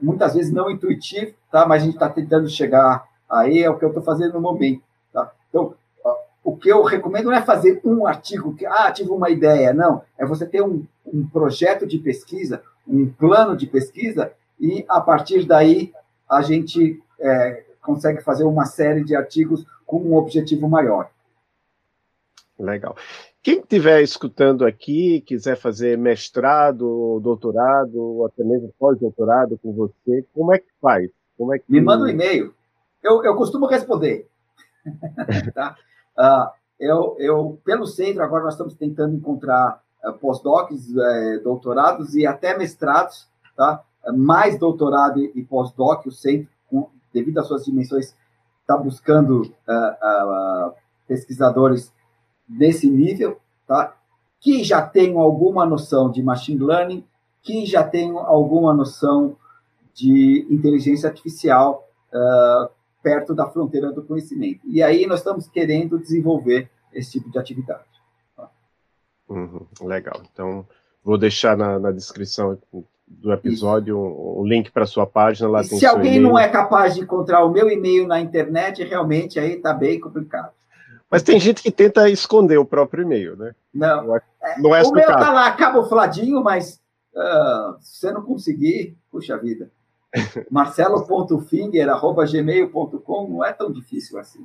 [0.00, 1.66] muitas vezes não intuitivo, tá?
[1.66, 4.82] mas a gente está tentando chegar aí, é o que eu estou fazendo no momento.
[5.12, 5.30] Tá?
[5.48, 5.74] Então,
[6.46, 10.02] o que eu recomendo não é fazer um artigo que, ah, tive uma ideia, não.
[10.16, 15.44] É você ter um, um projeto de pesquisa, um plano de pesquisa, e a partir
[15.44, 15.92] daí
[16.30, 21.08] a gente é, consegue fazer uma série de artigos com um objetivo maior.
[22.58, 22.96] Legal.
[23.42, 30.52] Quem estiver escutando aqui, quiser fazer mestrado, doutorado, ou até mesmo pós-doutorado com você, como
[30.52, 31.08] é que faz?
[31.38, 31.64] Como é que...
[31.70, 32.52] Me manda um e-mail.
[33.02, 34.26] Eu, eu costumo responder.
[35.54, 35.76] tá?
[36.18, 42.26] Uh, eu, eu, pelo centro, agora nós estamos tentando encontrar uh, pós-docs, uh, doutorados e
[42.26, 43.84] até mestrados, tá?
[44.12, 46.48] mais doutorado e, e pós-doc, o centro,
[47.16, 48.14] devido às suas dimensões,
[48.60, 50.72] está buscando ah,
[51.06, 51.92] pesquisadores
[52.48, 53.96] nesse nível, tá?
[54.40, 57.04] que já tenham alguma noção de machine learning,
[57.42, 59.36] que já tenham alguma noção
[59.94, 62.68] de inteligência artificial, uh,
[63.02, 64.60] perto da fronteira do conhecimento.
[64.66, 67.84] E aí nós estamos querendo desenvolver esse tipo de atividade.
[69.28, 70.22] Uhum, legal.
[70.32, 70.66] Então,
[71.02, 72.58] vou deixar na, na descrição
[73.06, 75.48] do episódio um, um, link para sua página.
[75.48, 79.52] Lá se alguém não é capaz de encontrar o meu e-mail na internet, realmente aí
[79.52, 80.50] está bem complicado.
[81.10, 83.54] Mas tem gente que tenta esconder o próprio e-mail, né?
[83.72, 84.06] Não.
[84.58, 86.80] Não é, é o meu está lá camufladinho, mas
[87.14, 89.70] uh, se você não conseguir, puxa vida.
[90.50, 94.44] marcelo.finger.gmail.com não é tão difícil assim.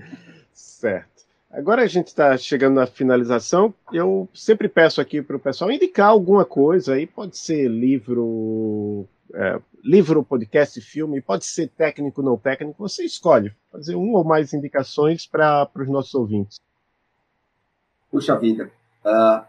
[0.54, 1.27] certo.
[1.50, 3.74] Agora a gente está chegando na finalização.
[3.92, 7.06] Eu sempre peço aqui para o pessoal indicar alguma coisa aí.
[7.06, 12.76] Pode ser livro, é, livro, podcast, filme, pode ser técnico, não técnico.
[12.86, 13.52] Você escolhe.
[13.72, 16.60] Fazer uma ou mais indicações para os nossos ouvintes.
[18.10, 18.70] Puxa vida.
[19.04, 19.44] Uh,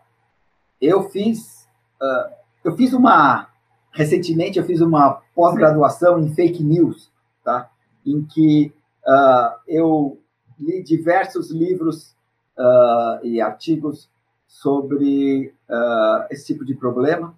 [0.81, 1.67] eu fiz,
[2.01, 2.33] uh,
[2.63, 3.49] eu fiz uma
[3.91, 7.11] recentemente eu fiz uma pós-graduação em fake news,
[7.43, 7.69] tá?
[8.05, 8.71] em que
[9.05, 10.19] uh, eu
[10.59, 12.15] li diversos livros
[12.57, 14.09] uh, e artigos
[14.47, 17.33] sobre uh, esse tipo de problema.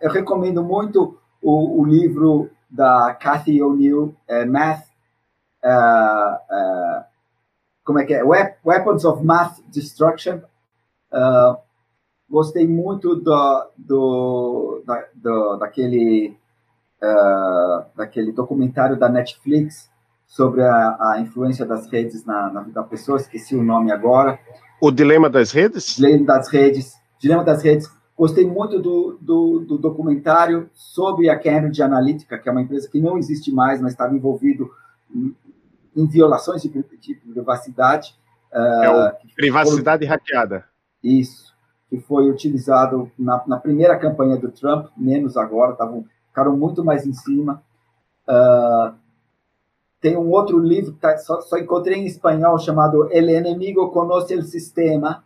[0.00, 4.86] eu recomendo muito o, o, livro da Cathy O'Neill, é, Math,
[7.84, 8.24] como é que é?
[8.24, 10.40] Weapons of Math Destruction.
[12.30, 16.34] gostei muito do, do, da, do daquele
[17.02, 19.90] uh, daquele documentário da Netflix
[20.32, 24.38] sobre a, a influência das redes na, na, vida da pessoa, esqueci o nome agora.
[24.80, 25.96] O Dilema das Redes?
[25.96, 26.94] Dilema das Redes.
[27.18, 27.90] Dilema das Redes.
[28.16, 32.98] Gostei muito do, do, do documentário sobre a Cambridge Analytica, que é uma empresa que
[32.98, 34.70] não existe mais, mas estava envolvido
[35.14, 35.36] em,
[35.94, 38.14] em violações de, de privacidade.
[38.50, 40.64] Uh, é o privacidade foi, hackeada.
[41.04, 41.52] Isso,
[41.90, 47.06] que foi utilizado na, na primeira campanha do Trump, menos agora, estavam ficaram muito mais
[47.06, 47.62] em cima.
[48.26, 49.01] Uh,
[50.02, 54.34] tem um outro livro que tá, só, só, encontrei em espanhol chamado El Enemigo Conoce
[54.34, 55.24] el Sistema,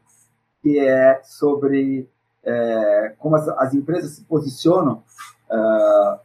[0.60, 2.06] que é sobre
[2.44, 5.02] é, como as, as, empresas se posicionam
[5.50, 6.18] uh,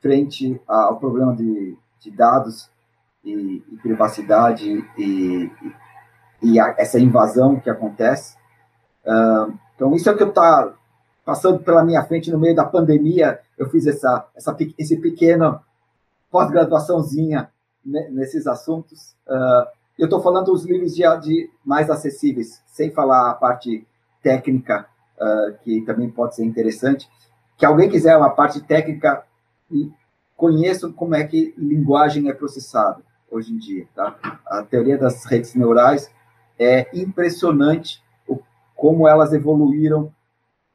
[0.00, 2.70] frente ao problema de, de dados
[3.22, 5.52] e, e privacidade e,
[6.42, 8.36] e, e a, essa invasão que acontece.
[9.04, 10.72] Uh, então, isso é o que eu tá
[11.26, 15.60] passando pela minha frente no meio da pandemia eu fiz essa, essa esse pequeno
[16.30, 17.50] pós-graduaçãozinha
[18.10, 19.16] nesses assuntos.
[19.26, 19.66] Uh,
[19.98, 23.86] eu estou falando os livros de, de, mais acessíveis, sem falar a parte
[24.22, 24.86] técnica,
[25.16, 27.08] uh, que também pode ser interessante.
[27.56, 29.24] Que alguém quiser uma parte técnica,
[30.36, 33.86] conheçam como é que linguagem é processada hoje em dia.
[33.94, 34.16] Tá?
[34.46, 36.10] A teoria das redes neurais
[36.58, 38.38] é impressionante o,
[38.76, 40.12] como elas evoluíram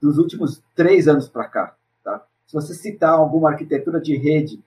[0.02, 1.76] dos últimos três anos para cá.
[2.54, 4.64] Se você citar alguma arquitetura de rede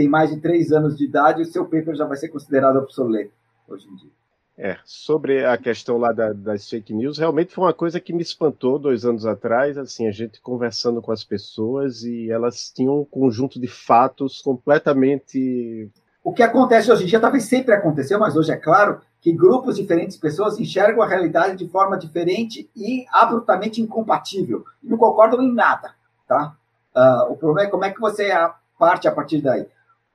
[0.00, 3.32] tem mais de três anos de idade, o seu paper já vai ser considerado obsoleto
[3.68, 4.10] hoje em dia.
[4.56, 8.22] É, sobre a questão lá da, das fake news, realmente foi uma coisa que me
[8.22, 13.04] espantou dois anos atrás, assim, a gente conversando com as pessoas e elas tinham um
[13.04, 15.90] conjunto de fatos completamente...
[16.24, 19.76] O que acontece hoje em dia talvez sempre aconteceu, mas hoje é claro que grupos
[19.76, 25.42] diferentes de pessoas enxergam a realidade de forma diferente e abruptamente incompatível, e não concordam
[25.42, 25.94] em nada,
[26.26, 26.54] tá?
[26.96, 28.30] Uh, o problema é como é que você
[28.78, 29.66] parte a partir daí.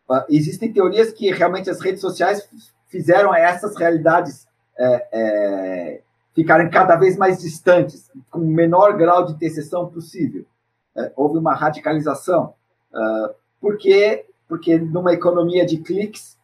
[0.10, 2.48] Uh, existem teorias que realmente as redes sociais
[2.88, 4.48] fizeram essas realidades
[4.78, 6.02] é, é,
[6.34, 10.46] ficarem cada vez mais distantes, com o menor grau de interseção possível.
[10.96, 12.54] É, houve uma radicalização.
[12.94, 14.26] Uh, por quê?
[14.48, 16.38] Porque numa economia de cliques,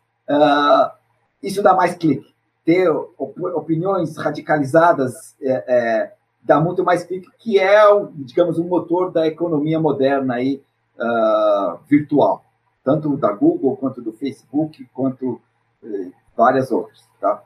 [1.43, 2.33] isso dá mais clique.
[2.65, 7.79] Ter opiniões radicalizadas é, é dá muito mais clique, que é,
[8.15, 10.61] digamos, um motor da economia moderna aí,
[11.87, 12.43] virtual,
[12.83, 15.41] tanto da Google, quanto do Facebook, quanto
[15.83, 16.99] uh, várias outras.
[17.19, 17.43] Tá?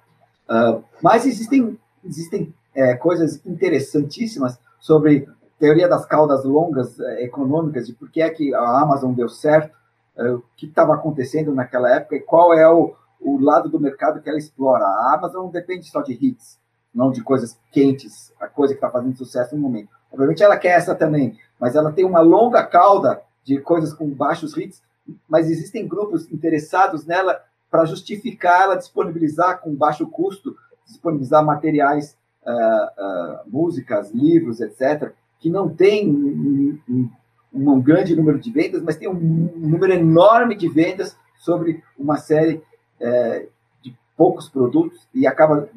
[0.49, 5.27] Uh, mas existem, existem é, coisas interessantíssimas sobre
[5.57, 9.75] teoria das caudas longas é, econômicas, de por que é que a Amazon deu certo,
[10.17, 14.21] é, o que estava acontecendo naquela época e qual é o, o lado do mercado
[14.21, 14.86] que ela explora.
[14.86, 16.59] A Amazon depende só de hits,
[16.93, 19.89] não de coisas quentes, a coisa que está fazendo sucesso no momento.
[20.11, 24.55] Obviamente ela quer essa também, mas ela tem uma longa cauda de coisas com baixos
[24.55, 24.81] hits,
[25.28, 32.51] mas existem grupos interessados nela para justificar ela disponibilizar com baixo custo, disponibilizar materiais, uh,
[32.51, 37.10] uh, músicas, livros, etc., que não tem um, um,
[37.53, 42.64] um, grande número de vendas, mas tem um, número enorme de vendas sobre uma série
[43.01, 43.47] uh,
[43.84, 45.70] de poucos produtos e acaba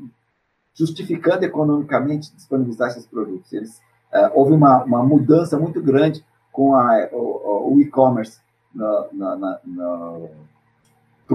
[0.73, 3.53] justificando economicamente disponibilizar esses produtos.
[3.53, 3.79] Eles,
[4.13, 8.41] uh, houve uma, uma mudança muito grande com a, o, o e-commerce
[8.75, 10.29] do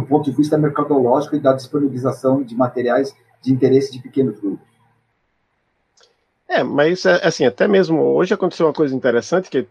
[0.08, 4.66] ponto de vista mercadológico e da disponibilização de materiais de interesse de pequenos grupos.
[6.48, 9.68] É, mas é, assim, até mesmo hoje aconteceu uma coisa interessante que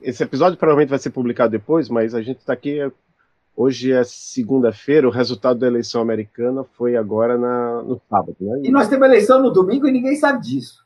[0.00, 2.80] esse episódio provavelmente vai ser publicado depois, mas a gente está aqui
[3.54, 8.36] Hoje é segunda-feira, o resultado da eleição americana foi agora na, no sábado.
[8.40, 8.62] Né?
[8.64, 10.81] E nós temos eleição no domingo e ninguém sabe disso.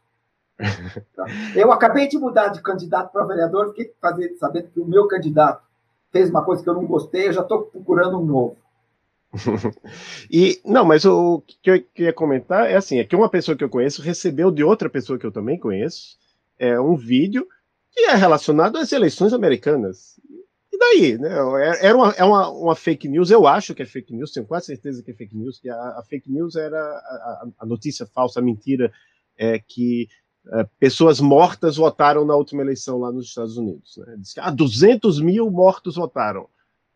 [1.55, 5.63] Eu acabei de mudar de candidato para vereador, fiquei fazendo, sabendo que o meu candidato
[6.11, 8.57] fez uma coisa que eu não gostei, eu já estou procurando um novo.
[10.31, 13.63] e não, mas o que eu queria comentar é assim, é que uma pessoa que
[13.63, 16.17] eu conheço recebeu de outra pessoa que eu também conheço
[16.59, 17.47] é um vídeo
[17.91, 20.19] que é relacionado às eleições americanas.
[20.73, 21.31] E daí, né?
[21.63, 24.47] É, era uma, é uma, uma, fake news, eu acho que é fake news, tenho
[24.47, 28.07] quase certeza que é fake news, que a, a fake news era a, a, notícia
[28.07, 28.93] falsa, a mentira,
[29.39, 30.09] é que é,
[30.79, 33.97] pessoas mortas votaram na última eleição lá nos Estados Unidos.
[33.99, 34.15] Né?
[34.19, 36.49] Diz que ah, 200 mil mortos votaram.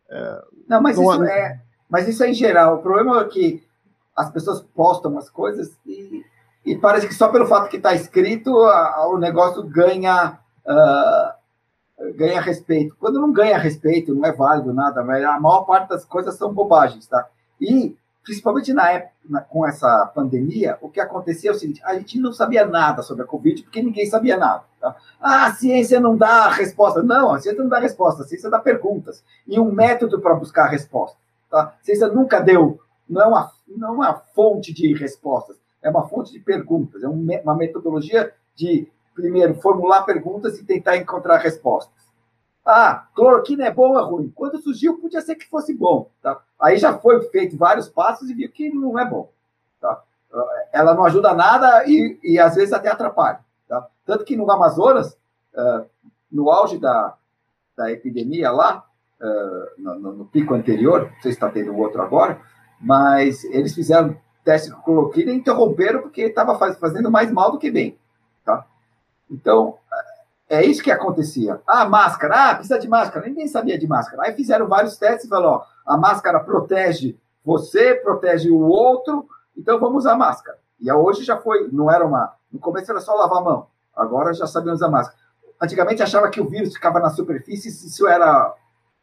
[0.09, 2.75] É, não, mas não, isso é, mas isso é em geral.
[2.75, 3.63] O problema é que
[4.15, 6.23] as pessoas postam as coisas e,
[6.65, 12.13] e parece que só pelo fato que está escrito a, a, o negócio ganha uh,
[12.15, 12.95] ganha respeito.
[12.99, 16.53] Quando não ganha respeito, não é válido nada, mas a maior parte das coisas são
[16.53, 17.27] bobagens, tá?
[17.59, 21.93] E principalmente na época na, com essa pandemia, o que acontecia é o seguinte: a
[21.95, 24.63] gente não sabia nada sobre a Covid porque ninguém sabia nada.
[24.79, 24.95] Tá?
[25.19, 27.03] Ah, a ciência não dá resposta.
[27.03, 30.65] Não, a ciência não dá resposta, a ciência dá perguntas e um método para buscar
[30.65, 31.17] a resposta.
[31.49, 31.73] Tá?
[31.79, 36.07] A ciência nunca deu, não é, uma, não é uma fonte de respostas, é uma
[36.07, 42.10] fonte de perguntas, é uma metodologia de, primeiro, formular perguntas e tentar encontrar respostas.
[42.65, 44.31] Ah, cloroquina é bom ou é ruim?
[44.35, 46.09] Quando surgiu, podia ser que fosse bom.
[46.21, 46.39] Tá?
[46.59, 49.31] Aí já foi feito vários passos e viu que não é bom.
[49.79, 50.01] Tá?
[50.71, 53.39] Ela não ajuda nada e, e às vezes até atrapalha.
[53.67, 53.87] Tá?
[54.05, 55.17] Tanto que no Amazonas,
[55.55, 55.85] uh,
[56.31, 57.15] no auge da,
[57.75, 58.85] da epidemia lá,
[59.19, 62.39] uh, no, no, pico anterior, não sei se está tendo outro agora,
[62.79, 67.71] mas eles fizeram teste com cloroquina e interromperam porque estava fazendo mais mal do que
[67.71, 67.97] bem.
[68.45, 68.65] Tá?
[69.29, 69.77] Então,
[70.51, 71.61] é isso que acontecia.
[71.65, 73.25] Ah, máscara, ah, precisa de máscara.
[73.27, 74.23] Ninguém sabia de máscara.
[74.23, 79.27] Aí fizeram vários testes e falaram: ó, a máscara protege você, protege o outro,
[79.57, 80.57] então vamos usar máscara.
[80.79, 82.33] E hoje já foi, não era uma.
[82.51, 85.17] No começo era só lavar a mão, agora já sabemos usar máscara.
[85.61, 88.53] Antigamente achava que o vírus ficava na superfície isso era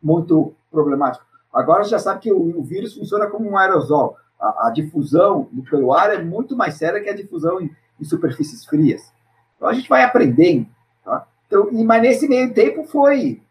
[0.03, 1.25] muito problemático.
[1.53, 4.17] Agora já sabe que o, o vírus funciona como um aerosol.
[4.39, 8.65] A, a, difusão pelo ar é muito mais séria que a difusão em, em superfícies
[8.65, 9.13] frias.
[9.57, 10.67] Então a gente vai aprendendo.
[11.49, 13.43] Então, mas nesse meio tempo foi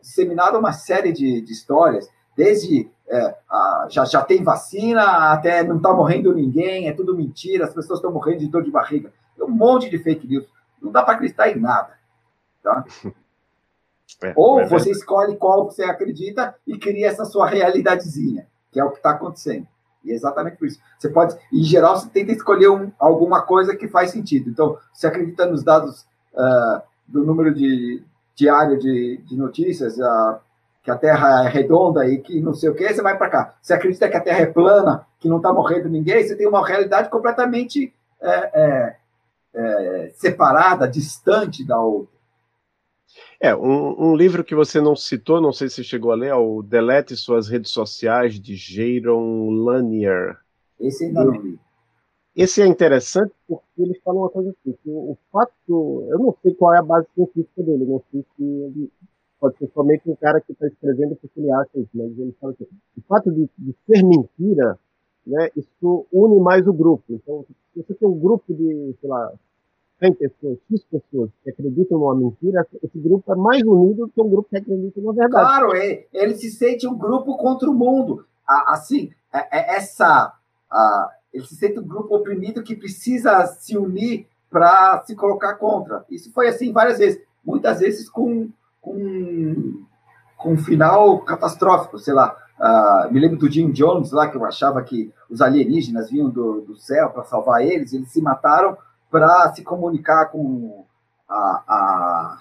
[0.00, 5.76] disseminada uma série de, de histórias, desde é, a, já, já tem vacina até não
[5.76, 9.12] está morrendo ninguém, é tudo mentira, as pessoas estão morrendo de dor de barriga.
[9.36, 10.46] Tem um monte de fake news.
[10.80, 11.98] Não dá para acreditar em nada.
[12.62, 12.84] Tá?
[14.22, 18.84] É, Ou é você escolhe qual você acredita e cria essa sua realidadezinha, que é
[18.84, 19.66] o que está acontecendo.
[20.04, 20.78] E é exatamente por isso.
[20.98, 24.50] Você pode, em geral, você tenta escolher um, alguma coisa que faz sentido.
[24.50, 26.02] Então, você acredita nos dados
[26.34, 28.02] uh, do número de
[28.34, 30.40] diário de, de notícias, a,
[30.82, 33.56] que a Terra é redonda e que não sei o que, você vai para cá.
[33.60, 36.66] Você acredita que a Terra é plana, que não está morrendo ninguém, você tem uma
[36.66, 38.96] realidade completamente é, é,
[39.54, 42.14] é, separada, distante da outra.
[43.40, 46.34] É, um, um, livro que você não citou, não sei se chegou a ler, é
[46.34, 50.36] o Delete Suas Redes Sociais, de Jaron Lanier.
[50.80, 51.58] Esse ainda não li.
[52.36, 56.74] Esse é interessante porque ele fala uma coisa assim, o fato, eu não sei qual
[56.74, 58.90] é a base científica dele, não sei se ele
[59.38, 62.52] pode ser somente um cara que está escrevendo porque ele acha isso, mas ele fala
[62.52, 62.66] assim,
[62.96, 64.76] o fato de, de, ser mentira,
[65.24, 67.04] né, isso une mais o grupo.
[67.08, 69.32] Então, se você tem um grupo de, sei lá,
[70.00, 74.20] 100 pessoas, X pessoas que acreditam numa mentira, esse grupo é mais unido do que
[74.20, 75.44] um grupo que acredita na verdade.
[75.44, 78.24] Claro, ele, ele se sente um grupo contra o mundo.
[78.44, 80.34] Assim, é, é essa...
[80.68, 86.04] A, ele se sente um grupo oprimido que precisa se unir para se colocar contra.
[86.08, 88.48] Isso foi assim várias vezes, muitas vezes com,
[88.80, 89.84] com,
[90.36, 92.36] com um final catastrófico, sei lá.
[92.56, 96.60] Uh, me lembro do Jim Jones lá, que eu achava que os alienígenas vinham do,
[96.60, 98.78] do céu para salvar eles, eles se mataram
[99.10, 100.84] para se comunicar com
[101.28, 102.38] a, a,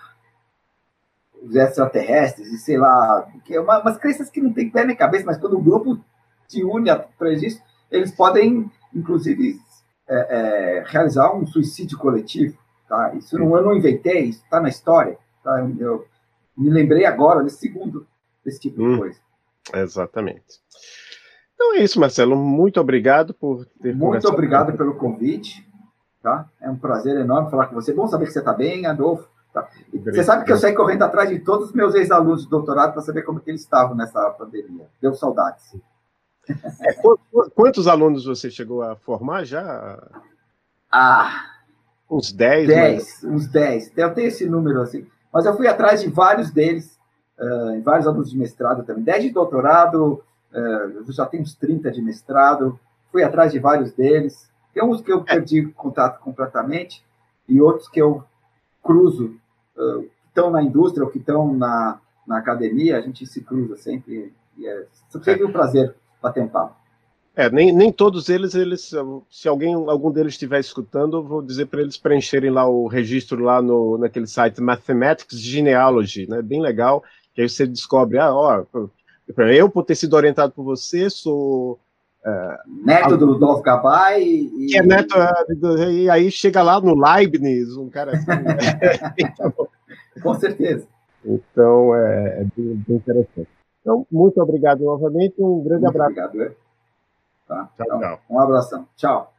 [1.41, 4.96] os extraterrestres, e sei lá, que é uma, umas crenças que não tem pé nem
[4.96, 6.00] cabeça, mas quando o grupo
[6.48, 9.60] se une atrás disso, eles podem inclusive,
[10.08, 10.16] é,
[10.78, 12.58] é, realizar um suicídio coletivo.
[12.88, 13.14] Tá?
[13.16, 15.18] Isso não, eu não inventei, isso está na história.
[15.44, 15.60] Tá?
[15.60, 16.06] Eu, eu,
[16.58, 18.06] me lembrei agora, nesse segundo,
[18.46, 19.20] desse tipo hum, de coisa.
[19.74, 20.62] Exatamente.
[21.56, 22.36] Então é isso, Marcelo.
[22.36, 25.68] Muito obrigado por ter Muito obrigado pelo convite.
[26.22, 26.48] Tá?
[26.62, 27.94] É um prazer enorme falar com você.
[27.94, 29.28] Bom saber que você está bem, Adolfo.
[29.54, 29.68] Tá?
[30.06, 33.02] Você sabe que eu saí correndo atrás de todos os meus ex-alunos de doutorado para
[33.02, 34.88] saber como que eles estavam nessa pandemia.
[35.02, 35.76] Deu saudades.
[36.82, 36.94] É,
[37.56, 40.02] quantos alunos você chegou a formar já?
[40.91, 41.46] Ah,
[42.10, 42.68] uns 10?
[42.68, 43.98] 10, uns 10.
[43.98, 45.08] Eu tenho esse número assim.
[45.32, 47.00] Mas eu fui atrás de vários deles,
[47.39, 49.04] uh, vários alunos de mestrado também.
[49.04, 50.24] 10 de doutorado,
[50.54, 52.80] uh, eu já tenho uns 30 de mestrado.
[53.12, 54.50] Fui atrás de vários deles.
[54.74, 57.04] Tem uns que eu perdi contato completamente
[57.48, 58.24] e outros que eu
[58.84, 59.36] cruzo,
[59.76, 63.78] uh, que estão na indústria ou que estão na, na academia, a gente se cruza
[63.78, 64.34] sempre.
[64.56, 64.86] E é
[65.24, 66.76] sempre um prazer bater um papo.
[67.36, 68.91] É, nem, nem todos eles, eles,
[69.30, 73.43] se alguém, algum deles estiver escutando, eu vou dizer para eles preencherem lá o registro
[73.43, 76.43] lá no, naquele site Mathematics Genealogy, né?
[76.43, 77.03] Bem legal,
[77.34, 78.63] que aí você descobre, ah, ó,
[79.49, 81.80] eu por ter sido orientado por você, sou
[82.24, 84.67] é, neto do Rudolf Gabay e...
[84.67, 88.28] que é neto é, e aí chega lá no Leibniz, um cara assim.
[90.21, 90.88] Com certeza.
[91.26, 93.49] Então é, é bem, bem interessante.
[93.84, 96.12] Então, muito obrigado novamente, um grande muito abraço.
[96.12, 96.56] Obrigado, é.
[97.46, 97.70] Tá?
[97.76, 98.20] Tchau, então, tchau.
[98.30, 98.88] Um abração.
[98.96, 99.34] Tchau.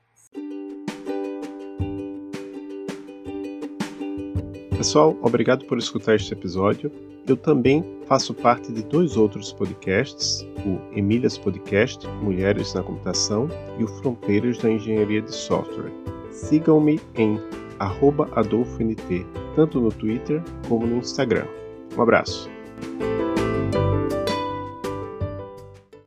[4.76, 6.92] Pessoal, obrigado por escutar este episódio.
[7.26, 13.84] Eu também faço parte de dois outros podcasts, o Emílias Podcast, Mulheres na Computação, e
[13.84, 15.90] o Fronteiras da Engenharia de Software.
[16.30, 17.40] Sigam-me em
[17.78, 19.26] AdolfoNT,
[19.56, 21.46] tanto no Twitter como no Instagram.
[21.96, 22.50] Um abraço.